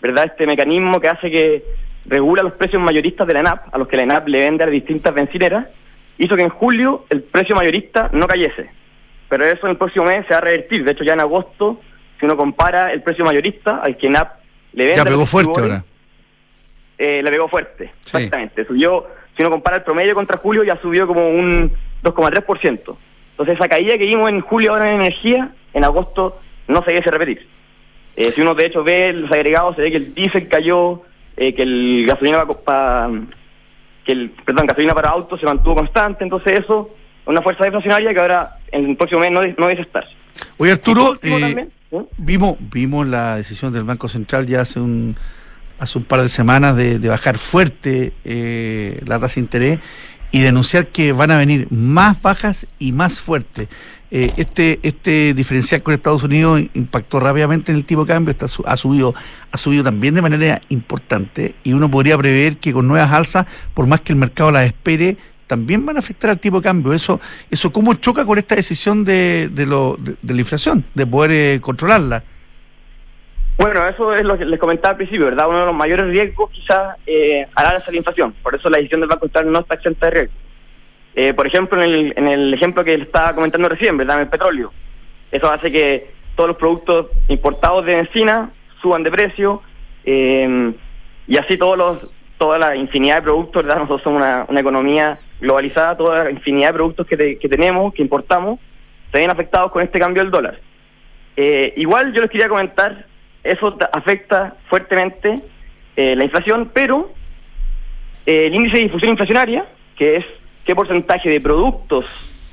[0.06, 0.26] ¿verdad?
[0.26, 1.64] Este mecanismo que hace que
[2.06, 4.68] regula los precios mayoristas de la ENAP, a los que la ENAP le vende a
[4.68, 5.68] distintas bencineras,
[6.18, 8.70] hizo que en julio el precio mayorista no cayese.
[9.28, 10.84] Pero eso en el próximo mes se va a revertir.
[10.84, 11.82] De hecho, ya en agosto,
[12.20, 14.34] si uno compara el precio mayorista al que ENAP
[14.74, 14.98] le vende...
[14.98, 15.84] Ya pegó fuerte ahora.
[16.98, 18.66] Eh, le pegó fuerte, exactamente.
[18.66, 21.72] Subió, si uno compara el promedio contra julio, ya subió como un
[22.04, 22.96] 2,3%.
[23.32, 26.40] Entonces esa caída que vimos en julio ahora en energía, en agosto
[26.70, 27.48] no se debe repetir.
[28.16, 31.02] Eh, si uno de hecho ve los agregados, se ve que el diésel cayó,
[31.36, 33.10] eh, que el gasolina para,
[34.06, 36.90] que el perdón gasolina para autos se mantuvo constante, entonces eso
[37.22, 40.06] es una fuerza deflacionaria que ahora en el próximo mes no, no debe estar.
[40.58, 41.68] Oye Arturo, eh,
[42.18, 45.16] vimos vimos la decisión del Banco Central ya hace un
[45.78, 48.14] hace un par de semanas de, bajar fuerte
[49.06, 49.80] la tasa de interés
[50.32, 53.70] y denunciar que van a venir más bajas y más fuertes.
[54.12, 58.46] Eh, este, este diferencial con Estados Unidos impactó rápidamente en el tipo de cambio, está,
[58.46, 59.16] ha, subido,
[59.52, 63.88] ha subido también de manera importante y uno podría prever que con nuevas alzas, por
[63.88, 66.94] más que el mercado las espere, también van a afectar al tipo de cambio.
[66.94, 71.32] Eso, eso ¿cómo choca con esta decisión de, de, lo, de, la inflación, de poder
[71.32, 72.24] eh, controlarla?
[73.58, 75.48] Bueno, eso es lo que les comentaba al principio, ¿verdad?
[75.48, 78.34] Uno de los mayores riesgos quizás eh, la la inflación.
[78.44, 80.45] Por eso la decisión del Banco Central no está exenta de riesgo.
[81.16, 84.18] Eh, por ejemplo, en el, en el ejemplo que estaba comentando recién, ¿verdad?
[84.18, 84.74] En el petróleo.
[85.32, 88.52] Eso hace que todos los productos importados de encina
[88.82, 89.62] suban de precio
[90.04, 90.74] eh,
[91.28, 93.80] y así todos los toda la infinidad de productos, ¿verdad?
[93.80, 98.02] Nosotros somos una, una economía globalizada, toda la infinidad de productos que, que tenemos, que
[98.02, 98.60] importamos,
[99.12, 100.60] se ven afectados con este cambio del dólar.
[101.38, 103.06] Eh, igual yo les quería comentar
[103.46, 105.40] eso afecta fuertemente
[105.96, 107.14] eh, la inflación, pero
[108.26, 110.26] eh, el índice de difusión inflacionaria, que es
[110.66, 112.06] qué porcentaje de productos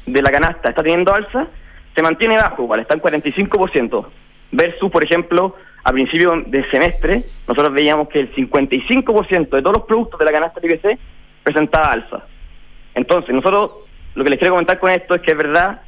[0.07, 1.47] de la canasta está teniendo alza,
[1.95, 4.07] se mantiene bajo, igual está en 45%,
[4.53, 9.87] versus, por ejemplo, a principio de semestre, nosotros veíamos que el 55% de todos los
[9.87, 10.99] productos de la canasta del
[11.43, 12.25] presentaba alza.
[12.95, 13.73] Entonces, nosotros
[14.15, 15.81] lo que les quiero comentar con esto es que es verdad,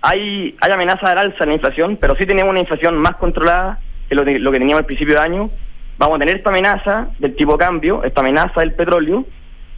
[0.00, 3.78] hay, hay amenaza de alza en la inflación, pero sí tenemos una inflación más controlada
[4.14, 5.50] lo, que teníamos al principio de año,
[5.98, 9.24] vamos a tener esta amenaza del tipo cambio, esta amenaza del petróleo,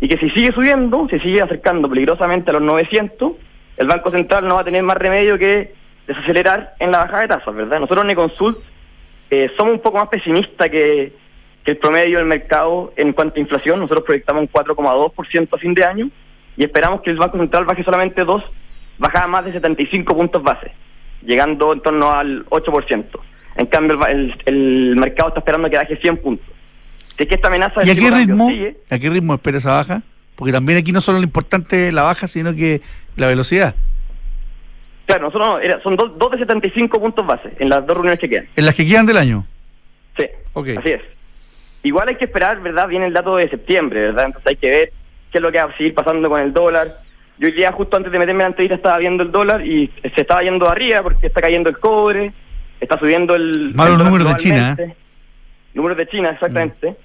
[0.05, 3.33] y que si sigue subiendo, si sigue acercando peligrosamente a los 900,
[3.79, 5.73] el Banco Central no va a tener más remedio que
[6.07, 7.81] desacelerar en la bajada de tasas, ¿verdad?
[7.81, 8.59] Nosotros en Econsult
[9.31, 11.11] eh, somos un poco más pesimistas que,
[11.65, 13.81] el promedio del mercado en cuanto a inflación.
[13.81, 16.11] Nosotros proyectamos un 4,2% a fin de año
[16.59, 18.45] y esperamos que el Banco Central baje solamente dos,
[18.99, 20.71] bajada más de 75 puntos base,
[21.23, 23.07] llegando en torno al 8%.
[23.57, 26.54] En cambio, el, mercado está esperando que baje 100 puntos.
[27.17, 28.51] Que esta amenaza ¿Y a qué, ritmo,
[28.91, 30.03] a qué ritmo espera esa baja?
[30.37, 32.81] Porque también aquí no solo lo importante es la baja, sino que
[33.17, 33.75] la velocidad.
[35.07, 38.49] Claro, nosotros son dos, dos, de 75 puntos base en las dos reuniones que quedan.
[38.57, 39.47] ¿En las que quedan del año?
[40.17, 41.03] Sí, así es.
[41.83, 42.89] Igual hay que esperar, ¿verdad?
[42.89, 44.27] Viene el dato de septiembre, ¿verdad?
[44.27, 44.93] Entonces hay que ver
[45.31, 46.89] qué es lo que va a seguir pasando con el dólar.
[47.39, 49.93] Yo hoy día, justo antes de meterme en la entrevista, estaba viendo el dólar y
[50.03, 52.33] se estaba yendo arriba porque está cayendo el cobre,
[52.81, 53.75] está subiendo el...
[53.75, 54.77] Malos números de China.
[54.79, 54.95] ¿eh?
[55.75, 56.97] Números de China, exactamente.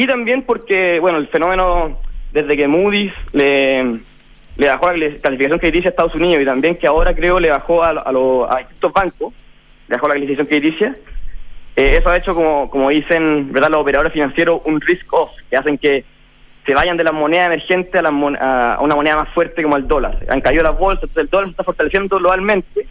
[0.00, 1.98] Y también porque, bueno, el fenómeno,
[2.32, 4.00] desde que Moody's le,
[4.56, 7.84] le bajó la calificación crediticia a Estados Unidos y también que ahora creo le bajó
[7.84, 9.34] a, a, los, a estos bancos,
[9.88, 10.96] le bajó la calificación crediticia,
[11.76, 13.68] eh, eso ha hecho, como, como dicen ¿verdad?
[13.68, 16.06] los operadores financieros, un risk off, que hacen que
[16.64, 19.86] se vayan de la moneda emergente a, la, a una moneda más fuerte como el
[19.86, 20.18] dólar.
[20.30, 22.86] Han caído las bolsas, entonces el dólar se está fortaleciendo globalmente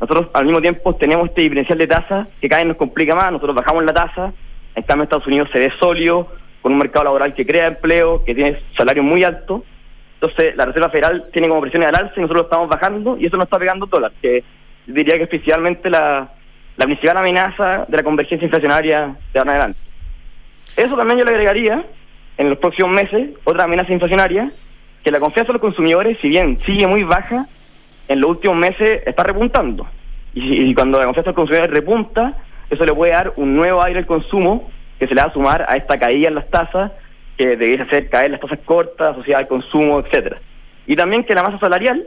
[0.00, 3.30] nosotros al mismo tiempo tenemos este diferencial de tasa que cada vez nos complica más,
[3.30, 4.32] nosotros bajamos la tasa,
[4.74, 6.30] en cambio Estados Unidos se ve sólido,
[6.66, 9.64] con un mercado laboral que crea empleo, que tiene salario muy alto,
[10.14, 13.26] entonces la Reserva Federal tiene como presiones al alza y nosotros lo estamos bajando y
[13.26, 14.42] eso nos está pegando el dólar, que
[14.84, 16.28] diría que es principalmente la,
[16.76, 19.80] la principal amenaza de la convergencia inflacionaria de ahora en adelante.
[20.76, 21.84] Eso también yo le agregaría
[22.36, 24.50] en los próximos meses otra amenaza inflacionaria,
[25.04, 27.46] que la confianza de los consumidores, si bien sigue muy baja,
[28.08, 29.86] en los últimos meses está repuntando.
[30.34, 32.34] Y, cuando la confianza de los consumidores repunta,
[32.68, 34.68] eso le puede dar un nuevo aire al consumo
[34.98, 36.92] que se le va a sumar a esta caída en las tasas,
[37.36, 40.40] que debería hacer caer las tasas cortas asociadas al consumo, etcétera.
[40.86, 42.06] Y también que la masa salarial,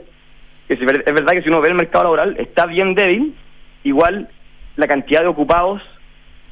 [0.66, 3.36] que es verdad que si uno ve el mercado laboral, está bien débil,
[3.84, 4.28] igual
[4.76, 5.82] la cantidad de ocupados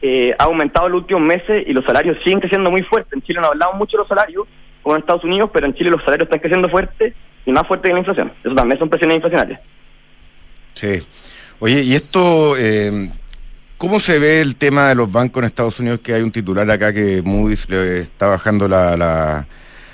[0.00, 3.14] eh, ha aumentado en los últimos meses y los salarios siguen creciendo muy fuerte.
[3.14, 4.46] En Chile no hablamos mucho de los salarios,
[4.82, 7.88] como en Estados Unidos, pero en Chile los salarios están creciendo fuerte y más fuerte
[7.88, 8.32] que la inflación.
[8.44, 9.60] Eso también son presiones inflacionarias.
[10.74, 11.00] Sí.
[11.58, 13.10] Oye, y esto, eh,
[13.78, 16.00] ¿cómo se ve el tema de los bancos en Estados Unidos?
[16.00, 19.46] Que hay un titular acá que Moody's le está bajando la, la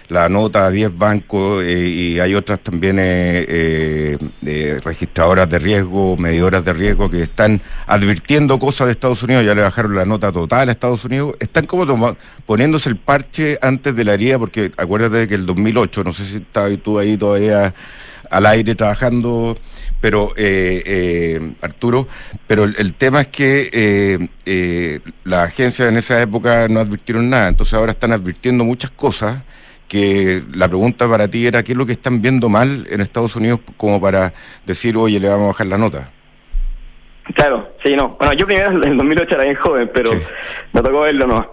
[0.09, 6.17] la nota a 10 bancos eh, y hay otras también eh, eh, registradoras de riesgo,
[6.17, 10.31] medidoras de riesgo que están advirtiendo cosas de Estados Unidos, ya le bajaron la nota
[10.31, 12.17] total a Estados Unidos, están como
[12.47, 16.37] poniéndose el parche antes de la herida, porque acuérdate que el 2008, no sé si
[16.37, 17.75] estabas tú ahí todavía
[18.31, 19.57] al aire trabajando,
[20.05, 20.35] pero
[21.63, 22.07] Arturo,
[22.47, 23.71] pero el, tema es que
[24.45, 29.43] eh, las agencias en esa época no advirtieron nada, entonces ahora están advirtiendo muchas cosas
[29.89, 33.35] que la pregunta para ti era qué es lo que están viendo mal en Estados
[33.35, 34.35] Unidos como para
[34.67, 36.11] decir, oye, le vamos a bajar la nota.
[37.35, 38.11] Claro, sí, no.
[38.19, 40.11] Bueno, yo primero en el 2008 era bien joven, pero
[40.75, 41.51] me tocó verlo, ¿no?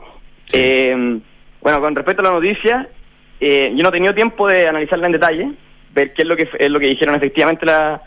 [0.51, 1.21] Eh,
[1.61, 2.89] bueno, con respecto a la noticia,
[3.39, 5.51] eh, yo no he tenido tiempo de analizarla en detalle,
[5.93, 8.01] ver qué es lo que es lo que dijeron efectivamente la,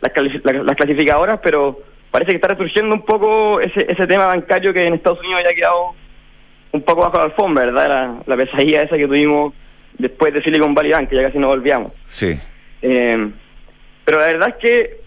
[0.00, 1.80] las clasificadoras, pero
[2.10, 5.50] parece que está resurgiendo un poco ese, ese tema bancario que en Estados Unidos ya
[5.50, 5.94] ha quedado
[6.72, 7.88] un poco bajo la alfombra, ¿verdad?
[7.88, 9.54] La, la pesadilla esa que tuvimos
[9.98, 11.92] después de Silicon Valley Bank, que ya casi no volvíamos.
[12.06, 12.38] Sí.
[12.82, 13.30] Eh,
[14.04, 15.00] pero la verdad es que,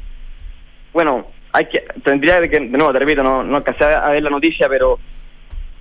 [0.93, 4.30] bueno, hay que tendría que, de nuevo, te repito, no, no alcancé a ver la
[4.30, 4.99] noticia, pero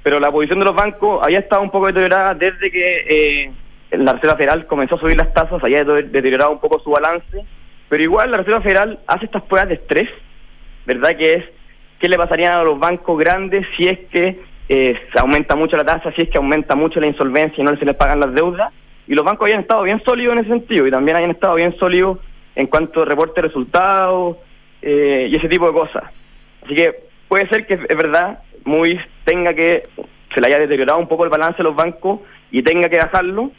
[0.03, 3.53] pero la posición de los bancos había estado un poco deteriorada desde que eh,
[3.91, 7.45] la Reserva Federal comenzó a subir las tasas, había deteriorado un poco su balance,
[7.89, 10.09] pero igual la Reserva Federal hace estas pruebas de estrés,
[10.87, 11.17] ¿verdad?
[11.17, 11.45] Que es,
[12.01, 15.85] ¿qué le pasaría a los bancos grandes si es que eh, se aumenta mucho la
[15.85, 18.73] tasa, si es que aumenta mucho la insolvencia y no se les pagan las deudas?
[19.09, 21.75] y los bancos habían estado bien sólidos en ese sentido y también habían estado bien
[21.79, 22.19] sólidos
[22.55, 24.37] en cuanto a reporte de resultados
[24.83, 26.05] eh, y ese tipo de cosas.
[26.63, 26.95] Así que
[27.27, 29.85] puede ser que es verdad, muy tenga que,
[30.35, 32.21] se le haya deteriorado un poco el balance de los bancos
[32.51, 33.51] y tenga que bajarlo,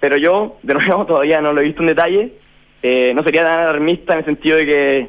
[0.00, 2.32] pero yo, de nuevo, todavía no lo he visto en detalle,
[2.82, 5.08] eh, no sería tan alarmista en el sentido de que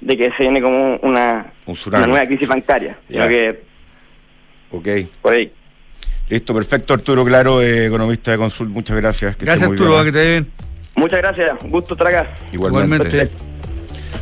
[0.00, 1.52] de que se viene como una,
[1.86, 2.96] una nueva crisis bancaria.
[3.08, 3.62] que,
[4.70, 4.88] ok.
[5.20, 5.52] Por ahí.
[6.28, 9.36] Listo, perfecto, Arturo Claro, economista de Consul, muchas gracias.
[9.36, 10.50] gracias, Arturo, que te bien.
[10.94, 12.34] Muchas gracias, gusto estar acá.
[12.52, 13.30] Igualmente.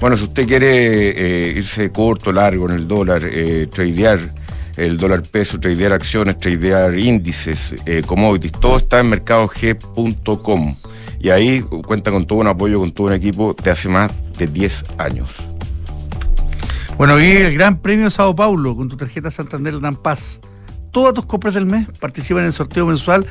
[0.01, 4.21] Bueno, si usted quiere eh, irse corto, largo en el dólar, eh, tradear
[4.77, 10.77] el dólar peso, tradear acciones, tradear índices, eh, commodities, todo está en mercadog.com.
[11.21, 14.47] Y ahí cuenta con todo un apoyo, con todo un equipo de hace más de
[14.47, 15.29] 10 años.
[16.97, 20.41] Bueno, y el Gran Premio Sao Paulo con tu tarjeta Santander Dan Paz
[20.91, 23.27] todas tus compras del mes participan en el sorteo mensual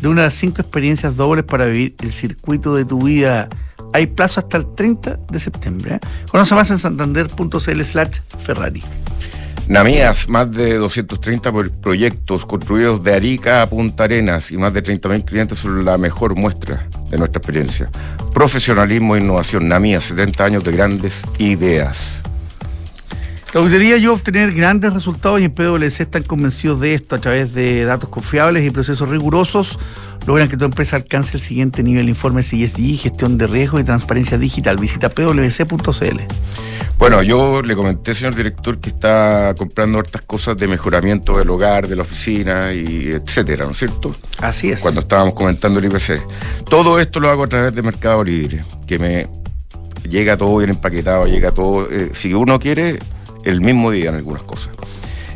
[0.00, 3.48] de una de las cinco experiencias dobles para vivir el circuito de tu vida.
[3.92, 5.94] Hay plazo hasta el 30 de septiembre.
[5.96, 6.00] ¿eh?
[6.30, 8.82] Conoce más en santander.cl slash Ferrari.
[9.72, 15.24] Namías, más de 230 proyectos construidos de Arica a Punta Arenas y más de 30.000
[15.24, 17.88] clientes son la mejor muestra de nuestra experiencia.
[18.34, 19.68] Profesionalismo e innovación.
[19.68, 22.21] Namías, 70 años de grandes ideas.
[23.54, 27.84] Auditoría yo obtener grandes resultados y en PwC están convencidos de esto a través de
[27.84, 29.78] datos confiables y procesos rigurosos.
[30.26, 33.84] Logran que tu empresa alcance el siguiente nivel de informes CSD, gestión de riesgo y
[33.84, 34.78] transparencia digital.
[34.78, 36.20] Visita pwc.cl.
[36.96, 41.88] Bueno, yo le comenté, señor director, que está comprando hartas cosas de mejoramiento del hogar,
[41.88, 44.12] de la oficina y etcétera, ¿no es cierto?
[44.38, 44.80] Así es.
[44.80, 46.24] Cuando estábamos comentando el IPC.
[46.70, 49.26] Todo esto lo hago a través de Mercado Libre, que me
[50.08, 51.90] llega todo bien empaquetado, llega todo.
[51.90, 52.98] Eh, si uno quiere
[53.44, 54.70] el mismo día en algunas cosas.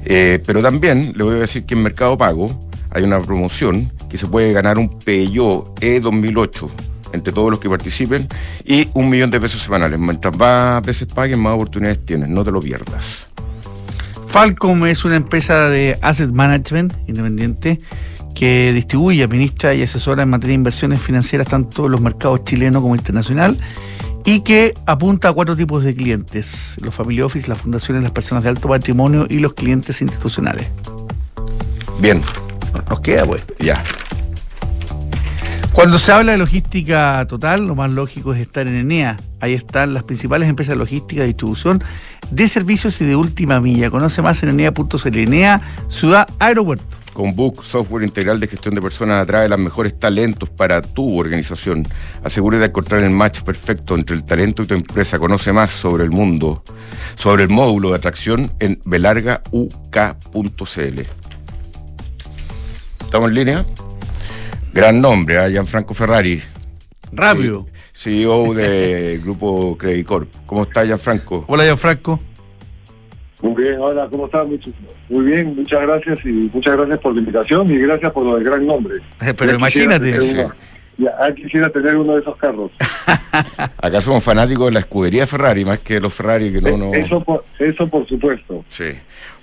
[0.04, 4.16] Eh, pero también le voy a decir que en Mercado Pago hay una promoción que
[4.16, 6.70] se puede ganar un Peugeot E2008
[7.12, 8.28] entre todos los que participen
[8.64, 9.98] y un millón de pesos semanales.
[9.98, 12.28] Mientras más veces paguen, más oportunidades tienes.
[12.28, 13.26] No te lo pierdas.
[14.28, 17.80] Falcom es una empresa de asset management independiente
[18.34, 22.94] que distribuye, administra y asesora en materia de inversiones financieras tanto los mercados chilenos como
[22.94, 23.56] internacional
[24.26, 28.42] y que apunta a cuatro tipos de clientes, los family office, las fundaciones, las personas
[28.42, 30.66] de alto patrimonio y los clientes institucionales.
[32.00, 32.20] Bien.
[32.90, 33.46] Nos queda pues.
[33.60, 33.82] Ya.
[35.72, 39.16] Cuando se habla de logística total, lo más lógico es estar en Enea.
[39.40, 41.84] Ahí están las principales empresas de logística, distribución
[42.30, 43.90] de servicios y de última milla.
[43.90, 45.16] Conoce más en enea.cl.
[45.16, 46.84] Enea, ciudad, aeropuerto.
[47.16, 51.88] Con Book, software integral de gestión de personas, atrae los mejores talentos para tu organización.
[52.22, 55.18] Asegúrate de encontrar el match perfecto entre el talento y tu empresa.
[55.18, 56.62] Conoce más sobre el mundo,
[57.14, 59.70] sobre el módulo de atracción en belargauk.cl.
[63.00, 63.64] ¿Estamos en línea?
[64.74, 65.52] Gran nombre, ¿eh?
[65.52, 66.42] Gianfranco Ferrari.
[67.12, 67.66] Rápido.
[67.94, 70.34] CEO del grupo Credit Corp.
[70.44, 71.46] ¿Cómo está Gianfranco?
[71.48, 72.20] Hola Gianfranco.
[73.42, 74.46] Muy bien, hola, ¿cómo estás?
[75.08, 78.44] Muy bien, muchas gracias y muchas gracias por la invitación y gracias por lo del
[78.44, 78.96] gran nombre.
[79.36, 80.18] Pero imagínate.
[80.98, 82.70] Ya, quisiera tener uno de esos carros.
[83.82, 86.68] Acá somos fanáticos de la escudería Ferrari, más que los Ferrari que no...
[86.68, 86.94] Eh, no...
[86.94, 88.64] Eso, por, eso por supuesto.
[88.68, 88.92] Sí.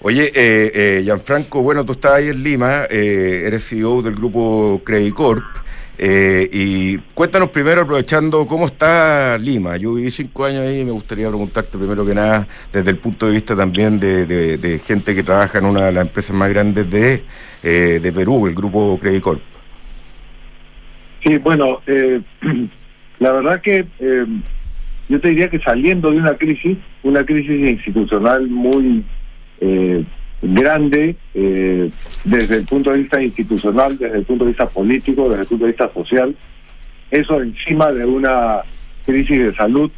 [0.01, 4.81] Oye, eh, eh, Gianfranco, bueno, tú estás ahí en Lima, eh, eres CEO del grupo
[4.83, 5.43] Credit Corp.
[5.97, 9.77] Eh, y cuéntanos primero, aprovechando cómo está Lima.
[9.77, 13.27] Yo viví cinco años ahí y me gustaría preguntarte primero que nada, desde el punto
[13.27, 17.23] de vista también de, gente que trabaja en una de las empresas más grandes de,
[17.61, 19.41] eh, de Perú, el grupo Credit Corp.
[21.23, 22.21] Sí, bueno, eh,
[23.19, 24.25] la verdad que eh,
[25.09, 29.03] yo te diría que saliendo de una crisis, una crisis institucional muy
[29.61, 30.03] eh,
[30.43, 31.89] grande eh,
[32.23, 35.65] desde el punto de vista institucional, desde el punto de vista político, desde el punto
[35.65, 36.35] de vista social,
[37.09, 38.61] eso encima de una
[39.05, 39.91] crisis de salud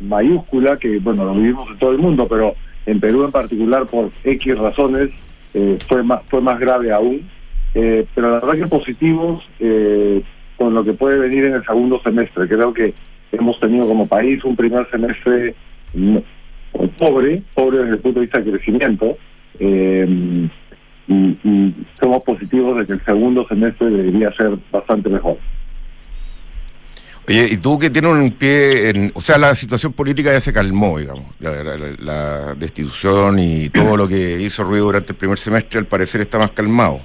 [0.00, 2.54] mayúscula que, bueno, lo vivimos en todo el mundo, pero
[2.86, 5.10] en Perú en particular por X razones
[5.54, 7.28] eh, fue más fue más grave aún.
[7.74, 10.22] Eh, pero la verdad que positivos eh,
[10.56, 12.46] con lo que puede venir en el segundo semestre.
[12.46, 12.94] Creo que
[13.32, 15.54] hemos tenido como país un primer semestre
[16.98, 19.16] pobre, pobre desde el punto de vista de crecimiento,
[19.58, 20.48] eh,
[21.06, 25.36] y, y, somos positivos de que el segundo semestre debería ser bastante mejor.
[27.26, 29.12] Oye, y tú que tienes un pie en.
[29.14, 31.24] O sea, la situación política ya se calmó, digamos.
[31.40, 35.86] La, la, la destitución y todo lo que hizo ruido durante el primer semestre, al
[35.86, 37.00] parecer está más calmado.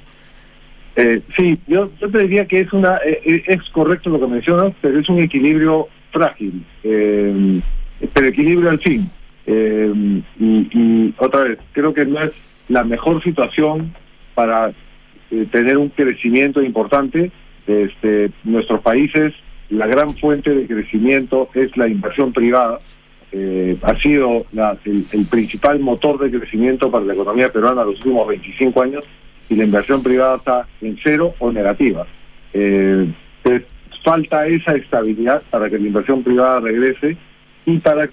[1.01, 4.73] Eh, sí, yo, yo te diría que es una eh, es correcto lo que mencionas,
[4.81, 7.61] pero es un equilibrio frágil, eh,
[8.13, 9.09] pero equilibrio al fin.
[9.51, 12.31] Eh, y, otra vez, creo que no es
[12.67, 13.95] la mejor situación
[14.35, 14.71] para
[15.31, 17.31] eh, tener un crecimiento importante.
[17.65, 19.33] Este, nuestros países,
[19.71, 22.79] la gran fuente de crecimiento es la inversión privada.
[23.31, 24.45] Eh, ha sido
[24.85, 29.03] el, principal motor de crecimiento para la economía peruana los últimos 25 años
[29.49, 32.05] y la inversión privada está en cero o negativa.
[34.03, 37.17] Falta esa estabilidad para que la inversión privada regrese
[37.65, 38.09] y para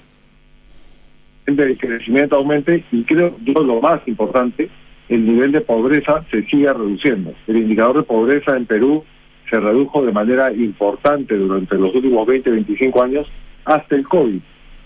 [1.46, 4.68] el crecimiento aumente y creo yo lo más importante,
[5.08, 7.32] el nivel de pobreza se siga reduciendo.
[7.46, 9.04] El indicador de pobreza en Perú
[9.48, 13.26] se redujo de manera importante durante los últimos 20, 25 años
[13.64, 14.40] hasta el COVID.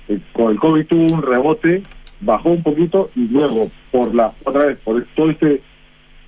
[0.08, 1.82] El, con el COVID tuvo un rebote,
[2.20, 5.62] bajó un poquito y luego por la otra vez por todo este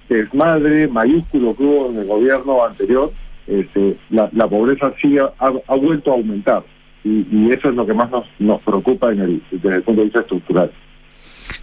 [0.09, 3.12] desmadre mayúsculo que hubo en el gobierno anterior,
[3.47, 6.62] este, la, la pobreza sí ha, vuelto a aumentar.
[7.05, 10.01] Y, y, eso es lo que más nos, nos preocupa en el, desde el punto
[10.01, 10.71] de vista estructural.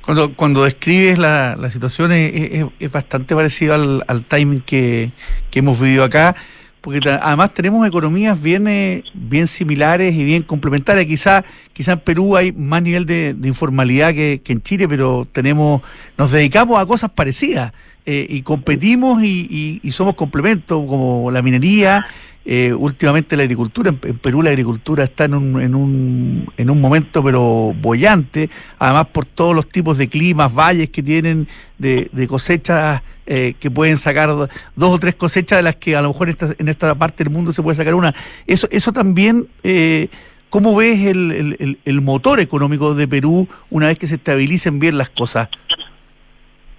[0.02, 5.12] Cuando, cuando describes la, la situación es, es, bastante parecido al, al timing que,
[5.50, 6.36] que hemos vivido acá,
[6.82, 11.06] porque además tenemos economías bien, eh, bien similares y bien complementarias.
[11.06, 15.28] Quizá, quizá en Perú hay más nivel de, de informalidad que, que, en Chile, pero
[15.32, 15.82] tenemos,
[16.18, 17.74] nos dedicamos a cosas parecidas
[18.06, 22.06] eh, y competimos y, y, y, somos complementos, como la minería,
[22.52, 23.92] eh, últimamente la agricultura.
[23.92, 28.50] En, en, Perú la agricultura está en un, en, un, en un momento pero bollante,
[28.80, 33.70] además por todos los tipos de climas, valles que tienen, de, de cosechas eh, que
[33.70, 36.68] pueden sacar dos o tres cosechas de las que a lo mejor en esta, en
[36.70, 38.16] esta parte del mundo se puede sacar una.
[38.48, 39.48] Eso, eso también...
[39.64, 40.10] Eh,
[40.50, 44.98] ¿Cómo ves el, el, el, motor económico de Perú una vez que se estabilicen bien
[44.98, 45.48] las cosas?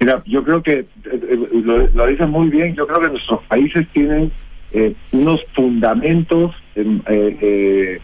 [0.00, 2.74] Mira, yo creo que eh, lo, lo dices muy bien.
[2.74, 4.32] Yo creo que nuestros países tienen
[4.72, 8.00] eh, unos fundamentos eh,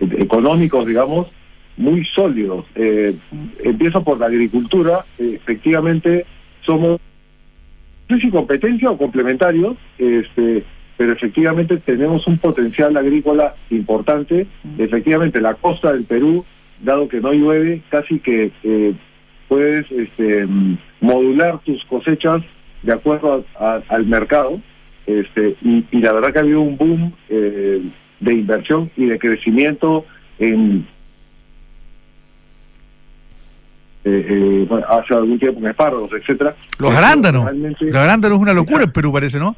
[0.00, 1.28] económicos, digamos,
[1.76, 2.64] muy sólidos.
[3.62, 5.04] empiezo por la agricultura.
[5.18, 6.24] efectivamente,
[6.64, 7.00] somos
[8.08, 10.64] no sé si competencia o complementarios, este,
[10.96, 14.46] pero efectivamente tenemos un potencial agrícola importante.
[14.78, 16.44] Efectivamente, la costa del Perú,
[16.82, 18.94] dado que no llueve, casi que eh,
[19.48, 20.46] puedes este,
[21.00, 22.42] modular tus cosechas
[22.82, 24.60] de acuerdo a, a, al mercado.
[25.06, 27.80] Este, y, y, la verdad que ha habido un boom eh,
[28.18, 30.04] de inversión y de crecimiento
[30.38, 30.86] en
[34.08, 36.54] eh, eh, hace algún tiempo en espárragos, etcétera.
[36.78, 37.52] Los arándanos.
[37.80, 39.56] Los arándanos es una locura en Perú, parece, ¿no?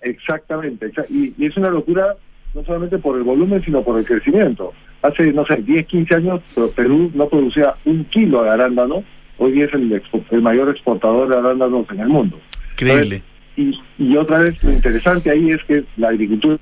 [0.00, 0.90] Exactamente.
[1.10, 2.16] y, es una locura
[2.54, 4.72] no solamente por el volumen, sino por el crecimiento.
[5.02, 6.40] Hace, no sé, 10, 15 años
[6.74, 9.04] Perú no producía un kilo de arándano,
[9.36, 12.40] hoy es el, el mayor exportador de arándanos en el mundo.
[12.72, 13.22] Increíble.
[13.58, 16.58] Y, y otra vez, lo interesante ahí es que la agricultura...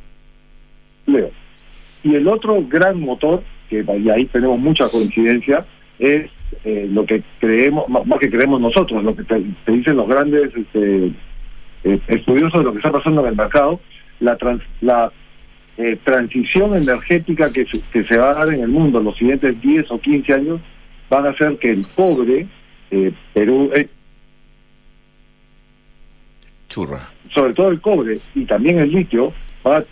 [2.03, 5.67] Y el otro gran motor, que ahí tenemos mucha coincidencia,
[5.99, 6.31] es
[6.65, 11.13] eh, lo que creemos, más que creemos nosotros, lo que te, dicen los grandes este,
[11.85, 13.79] eh, estudiosos de lo que está pasando en el mercado,
[14.21, 14.39] la,
[14.81, 15.13] la
[15.77, 19.91] eh, transición energética que se, va a dar en el mundo en los siguientes 10
[19.91, 20.61] o 15 años
[21.11, 22.47] van a hacer que el cobre,
[23.35, 23.71] Perú,
[26.77, 29.33] churra, sobre todo el cobre y también el litio,
[29.67, 29.85] va a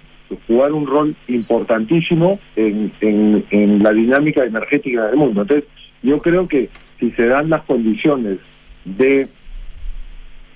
[0.46, 5.42] jugar un rol importantísimo en, en, en la dinámica energética del mundo.
[5.42, 5.66] Entonces,
[6.02, 6.68] yo creo que
[7.00, 8.38] si se dan las condiciones
[8.84, 9.28] de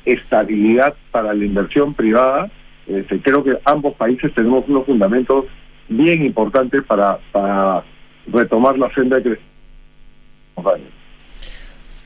[0.04, 2.50] estabilidad para la inversión privada,
[2.86, 5.46] este, creo que ambos países tenemos unos fundamentos
[5.88, 7.84] bien importantes para, para
[8.26, 9.48] retomar la senda de crecimiento.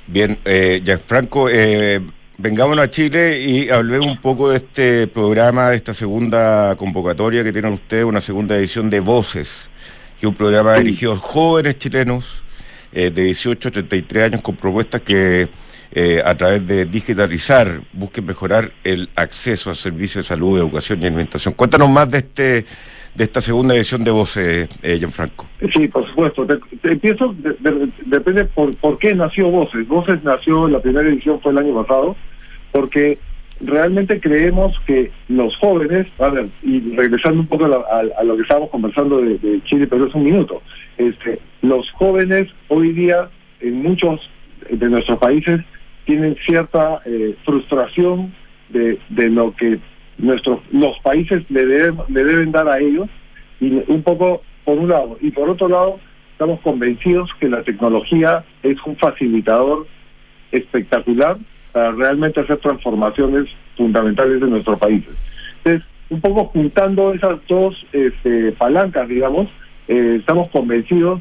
[0.06, 2.00] Bien, eh, Gianfranco, eh,
[2.38, 7.52] vengámonos a Chile y hablemos un poco de este programa, de esta segunda convocatoria que
[7.52, 9.70] tienen ustedes, una segunda edición de Voces,
[10.18, 12.42] que es un programa dirigido a jóvenes chilenos
[12.92, 15.48] eh, de 18 a 33 años con propuestas que
[15.94, 21.06] eh, a través de digitalizar busquen mejorar el acceso a servicios de salud, educación y
[21.06, 21.54] alimentación.
[21.54, 22.64] Cuéntanos más de este
[23.14, 25.46] de esta segunda edición de Voces, eh, Gianfranco.
[25.74, 26.46] Sí, por supuesto.
[26.46, 26.58] Te,
[26.92, 27.34] empiezo,
[28.06, 29.86] depende por, por qué nació Voces.
[29.86, 32.16] Voces nació, la primera edición fue el año pasado,
[32.72, 33.18] porque
[33.60, 38.70] realmente creemos que los jóvenes, a ver, y regresando un poco a, lo que estábamos
[38.70, 40.62] conversando de, Chile, pero es un minuto,
[40.98, 43.28] este, los jóvenes hoy día
[43.60, 44.20] en muchos
[44.68, 45.60] de nuestros países
[46.04, 48.34] tienen cierta eh, frustración
[48.70, 49.78] de, de lo que
[50.18, 53.08] nuestros los países le deben, le deben dar a ellos
[53.60, 55.98] y un poco por un lado y por otro lado
[56.32, 59.86] estamos convencidos que la tecnología es un facilitador
[60.50, 61.38] espectacular
[61.72, 65.14] para realmente hacer transformaciones fundamentales de nuestros países.
[65.58, 69.48] Entonces, un poco juntando esas dos este, palancas, digamos,
[69.88, 71.20] eh, estamos convencidos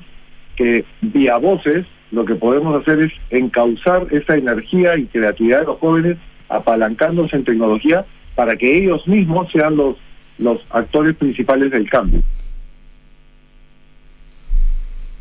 [0.55, 5.79] que vía voces lo que podemos hacer es encauzar esa energía y creatividad de los
[5.79, 6.17] jóvenes
[6.49, 8.05] apalancándose en tecnología
[8.41, 9.97] para que ellos mismos sean los,
[10.39, 12.23] los actores principales del cambio.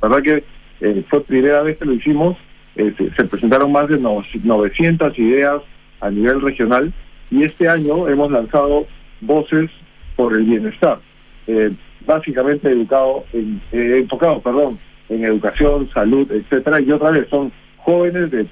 [0.00, 0.44] La verdad que
[0.80, 2.38] eh, fue primera vez que lo hicimos
[2.76, 5.60] este, se presentaron más de 900 ideas
[6.00, 6.94] a nivel regional
[7.30, 8.86] y este año hemos lanzado
[9.20, 9.70] Voces
[10.16, 10.98] por el Bienestar,
[11.46, 11.72] eh,
[12.06, 14.78] básicamente educado en, eh, enfocado perdón,
[15.10, 18.46] en educación, salud, etcétera Y otra vez son jóvenes de,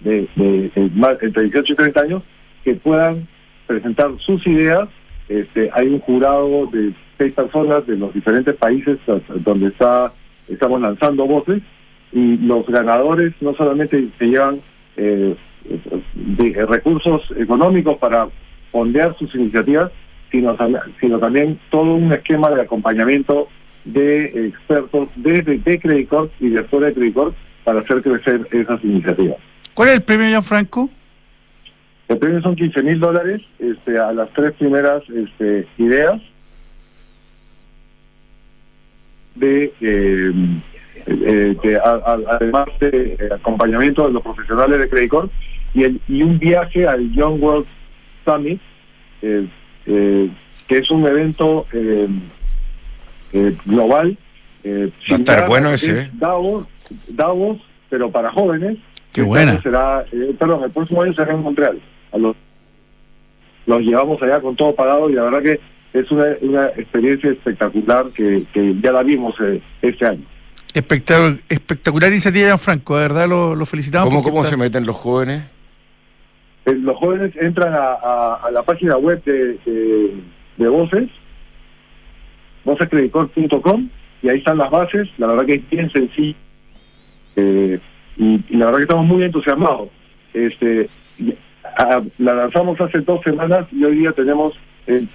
[0.00, 0.28] de,
[0.74, 2.22] entre 18 y 30 años
[2.64, 3.28] que puedan
[3.66, 4.88] presentar sus ideas.
[5.28, 8.98] Este, hay un jurado de seis personas de los diferentes países
[9.44, 10.12] donde está
[10.48, 11.62] estamos lanzando voces
[12.12, 14.60] y los ganadores no solamente se llevan
[14.96, 15.34] eh,
[16.14, 18.28] de, recursos económicos para
[18.70, 19.90] fondear sus iniciativas,
[20.30, 20.56] sino,
[21.00, 23.48] sino también todo un esquema de acompañamiento
[23.84, 26.10] de expertos desde de Credit
[26.40, 27.34] y de fuera de Credit
[27.64, 29.36] para hacer crecer esas iniciativas.
[29.74, 30.90] ¿Cuál es el premio, Franco?
[32.08, 36.20] El premio son 15 mil dólares este, a las tres primeras este, ideas
[39.34, 40.32] de eh,
[41.06, 41.78] eh,
[42.26, 45.12] además de eh, acompañamiento de los profesionales de Credit
[45.74, 47.66] y, el, y un viaje al Young World
[48.24, 48.60] Summit,
[49.22, 49.46] eh,
[49.86, 51.66] que es un evento
[53.66, 54.16] global.
[54.64, 56.10] Va a estar bueno ese.
[56.14, 56.66] Davos,
[57.08, 57.58] Davos,
[57.90, 58.78] pero para jóvenes.
[59.12, 59.60] Qué buena.
[59.60, 60.04] Será,
[60.38, 61.80] perdón, el próximo año será en Montreal.
[62.14, 62.36] A los,
[63.66, 65.60] los llevamos allá con todo pagado y la verdad que
[65.92, 69.34] es una, una experiencia espectacular que, que ya la vimos
[69.82, 70.24] este año.
[70.74, 74.08] Espectacular, espectacular iniciativa, Franco, de verdad lo, lo felicitamos.
[74.08, 75.44] ¿Cómo, cómo se meten los jóvenes?
[76.66, 79.58] Eh, los jóvenes entran a, a, la página web de,
[80.56, 81.10] de, Voces,
[82.64, 83.88] vocescredicor.com,
[84.22, 85.08] y ahí están las bases.
[85.18, 86.36] La verdad que es bien sencillo.
[87.36, 87.78] Eh,
[88.16, 89.90] y, la verdad que estamos muy entusiasmados.
[90.32, 90.88] Este,
[92.18, 94.54] la lanzamos hace dos semanas y hoy día tenemos
[94.86, 95.06] eh,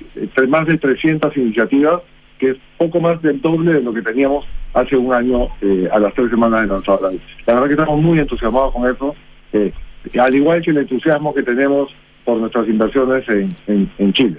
[0.48, 2.02] más de 300 iniciativas
[2.40, 6.00] que es poco más del doble de lo que teníamos hace un año eh, a
[6.00, 7.12] las tres semanas de lanzada.
[7.46, 9.16] La verdad que estamos muy entusiasmados con eso,
[9.54, 9.74] eh,
[10.20, 11.90] al igual que el entusiasmo que tenemos
[12.24, 14.38] por nuestras inversiones en, en, Chile.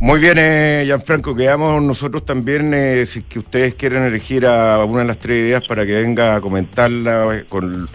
[0.00, 5.00] Muy bien, eh, Gianfranco, quedamos nosotros también, eh, si que ustedes quieren elegir a una
[5.00, 7.88] de las tres ideas para que venga a comentarla eh, con,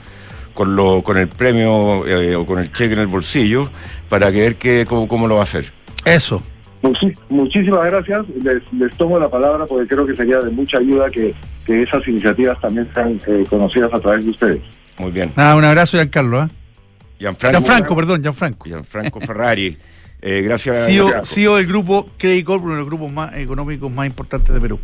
[0.54, 3.70] con, lo, con el premio eh, o con el cheque en el bolsillo,
[4.10, 5.72] para que ver que, cómo, cómo lo va a hacer.
[6.06, 6.42] Eso.
[6.82, 8.26] Muchi- muchísimas gracias.
[8.44, 11.34] Les, les tomo la palabra porque creo que sería de mucha ayuda que,
[11.66, 14.62] que esas iniciativas también sean eh, conocidas a través de ustedes.
[15.00, 15.32] Muy bien.
[15.36, 16.44] Nada, un abrazo, Giancarlo.
[16.44, 16.48] ¿eh?
[17.20, 18.66] Gianfranco, Gianfranco, perdón, Gianfranco.
[18.66, 19.78] Gianfranco Ferrari.
[20.22, 20.86] Eh, gracias.
[20.86, 21.24] CEO.
[21.24, 24.80] CEO del grupo Credit Corp, uno de los grupos más económicos más importantes de Perú.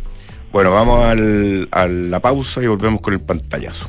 [0.52, 3.88] Bueno, vamos al- a la pausa y volvemos con el pantallazo.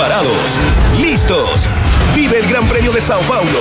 [0.00, 0.58] Preparados,
[0.98, 1.68] listos.
[2.16, 3.60] Vive el Gran Premio de Sao Paulo.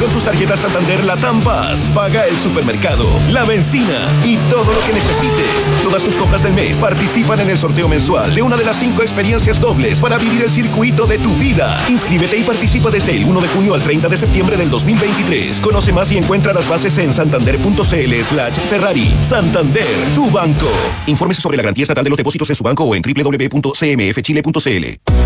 [0.00, 4.92] Con tus tarjetas Santander Latam Paz, paga el supermercado, la benzina y todo lo que
[4.92, 5.70] necesites.
[5.82, 9.02] Todas tus compras del mes participan en el sorteo mensual de una de las cinco
[9.02, 11.80] experiencias dobles para vivir el circuito de tu vida.
[11.88, 15.60] Inscríbete y participa desde el 1 de junio al 30 de septiembre del 2023.
[15.60, 19.14] Conoce más y encuentra las bases en santander.cl slash Ferrari.
[19.20, 20.70] Santander, tu banco.
[21.06, 25.25] Infórmese sobre la garantía estatal de los depósitos en su banco o en www.cmfchile.cl.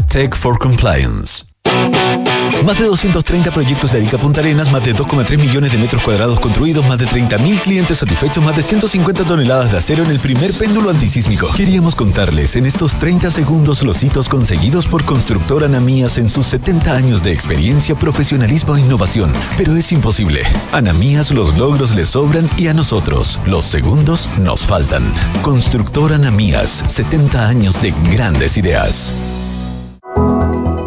[0.11, 1.45] Tech for Compliance.
[2.65, 6.37] Más de 230 proyectos de Arica Punta Arenas, más de 2,3 millones de metros cuadrados
[6.41, 10.51] construidos, más de 30.000 clientes satisfechos, más de 150 toneladas de acero en el primer
[10.51, 11.47] péndulo antisísmico.
[11.55, 16.91] Queríamos contarles en estos 30 segundos los hitos conseguidos por Constructora Anamías en sus 70
[16.91, 19.31] años de experiencia, profesionalismo e innovación.
[19.57, 20.43] Pero es imposible.
[20.73, 25.05] Anamías los logros les sobran y a nosotros los segundos nos faltan.
[25.41, 29.30] Constructora Anamías, 70 años de grandes ideas.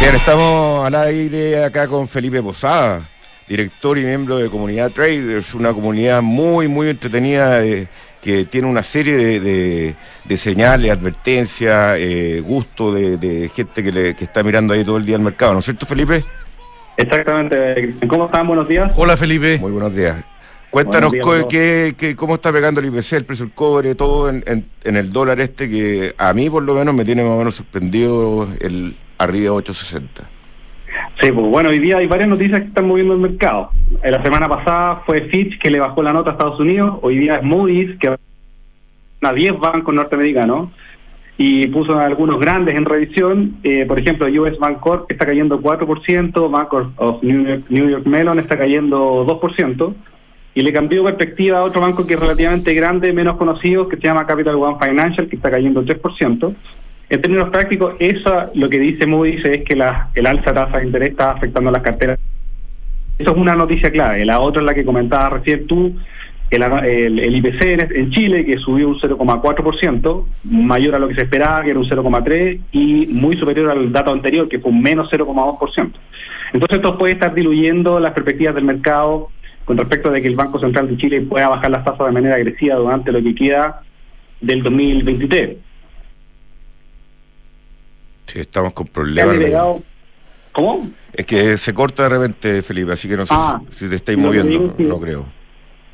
[0.00, 3.00] Bien, estamos al aire acá con Felipe Posada,
[3.48, 7.88] director y miembro de Comunidad Traders, una comunidad muy, muy entretenida eh,
[8.22, 14.44] que tiene una serie de, señales, advertencias, eh, gusto de, gente que, le, que está
[14.44, 16.24] mirando ahí todo el día el mercado, ¿no es cierto, Felipe?
[16.96, 17.96] Exactamente.
[18.06, 18.46] ¿Cómo están?
[18.46, 18.92] Buenos días.
[18.94, 19.58] Hola, Felipe.
[19.58, 20.24] Muy buenos días.
[20.70, 21.12] Cuéntanos
[22.16, 25.68] cómo está pegando el IPC, el precio del cobre, todo en, en, el dólar este
[25.68, 30.22] que a mí por lo menos me tiene más o menos sorprendido el arriba 860.
[31.20, 33.70] Sí, pues bueno, hoy día hay varias noticias que están moviendo el mercado.
[34.02, 37.36] La semana pasada fue Fitch que le bajó la nota a Estados Unidos, hoy día
[37.36, 38.16] es Moody's que
[39.20, 40.70] a 10 bancos norteamericanos
[41.36, 43.58] y puso a algunos grandes en revisión.
[43.62, 48.06] Eh, por ejemplo, US Bank Corp está cayendo 4%, Bank of New York, New York
[48.06, 49.94] Mellon está cayendo 2%,
[50.54, 54.02] y le cambió perspectiva a otro banco que es relativamente grande, menos conocido, que se
[54.02, 56.54] llama Capital One Financial, que está cayendo 3%.
[57.10, 60.86] En términos prácticos, eso lo que dice Moody's es que la, el alza tasa de
[60.86, 62.18] interés está afectando a las carteras.
[63.18, 64.24] Eso es una noticia clave.
[64.24, 65.96] La otra es la que comentaba recién tú,
[66.50, 67.62] el, el, IPC
[67.94, 71.88] en, Chile, que subió un 0,4%, mayor a lo que se esperaba, que era un
[71.88, 75.92] 0,3%, y muy superior al dato anterior, que fue un menos 0,2%.
[76.52, 79.28] Entonces esto puede estar diluyendo las perspectivas del mercado
[79.64, 82.36] con respecto de que el Banco Central de Chile pueda bajar las tasas de manera
[82.36, 83.82] agresiva durante lo que queda
[84.40, 85.56] del 2023.
[88.28, 89.36] Sí, estamos con problemas.
[90.52, 90.90] ¿Cómo?
[91.14, 94.18] Es que se corta de repente, Felipe, así que no sé ah, si te estáis
[94.18, 95.24] moviendo, no creo.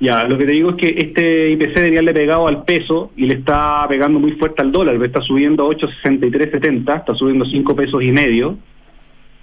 [0.01, 3.27] Ya, lo que te digo es que este IPC debería haberle pegado al peso y
[3.27, 8.11] le está pegando muy fuerte al dólar, está subiendo 8.6370, está subiendo 5 pesos y
[8.11, 8.59] medio,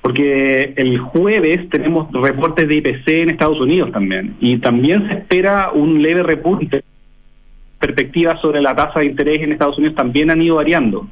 [0.02, 5.72] porque el jueves tenemos reportes de IPC en Estados Unidos también, y también se espera
[5.72, 6.84] un leve repunte.
[7.80, 11.08] Perspectivas sobre la tasa de interés en Estados Unidos también han ido variando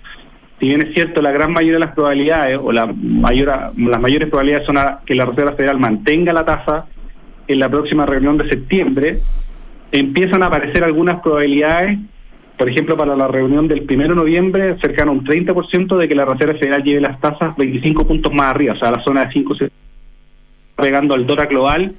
[0.60, 4.28] si bien es cierto, la gran mayoría de las probabilidades, o la mayor, las mayores
[4.28, 6.86] probabilidades son que la Reserva Federal mantenga la tasa
[7.48, 9.22] en la próxima reunión de septiembre,
[9.92, 11.98] empiezan a aparecer algunas probabilidades,
[12.58, 16.16] por ejemplo, para la reunión del 1 de noviembre, cercano a un 30% de que
[16.16, 19.32] la Reserva Federal lleve las tasas 25 puntos más arriba, o sea, la zona de
[19.32, 19.76] 5 se está
[20.76, 21.96] pegando al dólar global,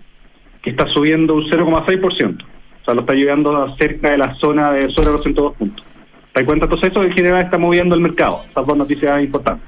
[0.63, 4.91] que está subiendo un 0,6%, o sea, lo está llevando cerca de la zona de
[4.91, 5.90] sobre los 102 puntos.
[6.35, 6.67] ¿Te cuenta?
[6.67, 8.43] Entonces eso en general está moviendo el mercado.
[8.51, 9.67] Esas dos noticias importantes.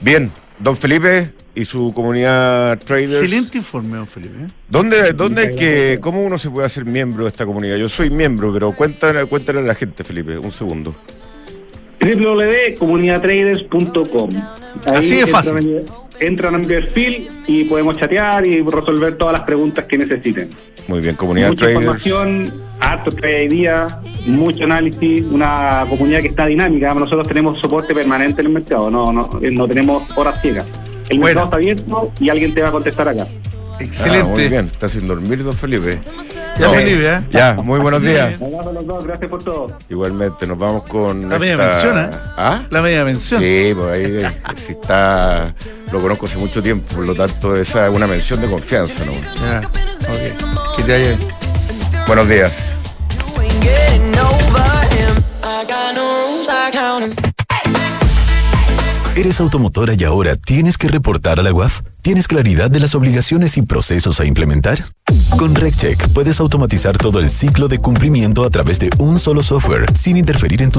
[0.00, 3.12] Bien, don Felipe y su comunidad traders.
[3.12, 4.44] Excelente informe, don Felipe.
[4.44, 4.46] ¿eh?
[4.68, 7.76] ¿Dónde, dónde es que, cómo uno se puede hacer miembro de esta comunidad?
[7.76, 10.94] Yo soy miembro, pero cuéntale, cuéntale a la gente, Felipe, un segundo
[12.04, 14.30] www.comunidadtraders.com.
[14.86, 15.84] Así de fácil.
[16.20, 20.50] Entran, a mi perfil y podemos chatear y resolver todas las preguntas que necesiten.
[20.86, 23.88] Muy bien, comunidad Mucha información, harto día,
[24.26, 26.94] mucho análisis, una comunidad que está dinámica.
[26.94, 30.66] Nosotros tenemos soporte permanente en el mercado, no, no, no tenemos horas ciegas.
[31.08, 33.26] El mercado está abierto y alguien te va a contestar acá.
[33.80, 34.30] Excelente.
[34.30, 35.98] Ah, muy bien, está sin dormir, don Felipe.
[36.58, 37.20] Ya, Felipe, ¿eh?
[37.30, 38.34] Ya, muy buenos días.
[39.04, 39.76] Gracias por todo.
[39.88, 41.28] Igualmente, nos vamos con.
[41.28, 42.10] La media mención, ¿eh?
[42.36, 42.62] ¿Ah?
[42.70, 43.42] La media mención.
[43.42, 45.54] Sí, pues ahí si está.
[45.90, 49.12] Lo conozco hace mucho tiempo, por lo tanto, esa es una mención de confianza, ¿no?
[49.44, 50.76] Ya, ok.
[50.76, 51.16] Que te haya.
[52.06, 52.76] Buenos días.
[59.16, 61.82] ¿Eres automotora y ahora tienes que reportar a la UAF?
[62.02, 64.82] ¿Tienes claridad de las obligaciones y procesos a implementar?
[65.38, 69.86] Con RecCheck puedes automatizar todo el ciclo de cumplimiento a través de un solo software
[69.96, 70.72] sin interferir en tus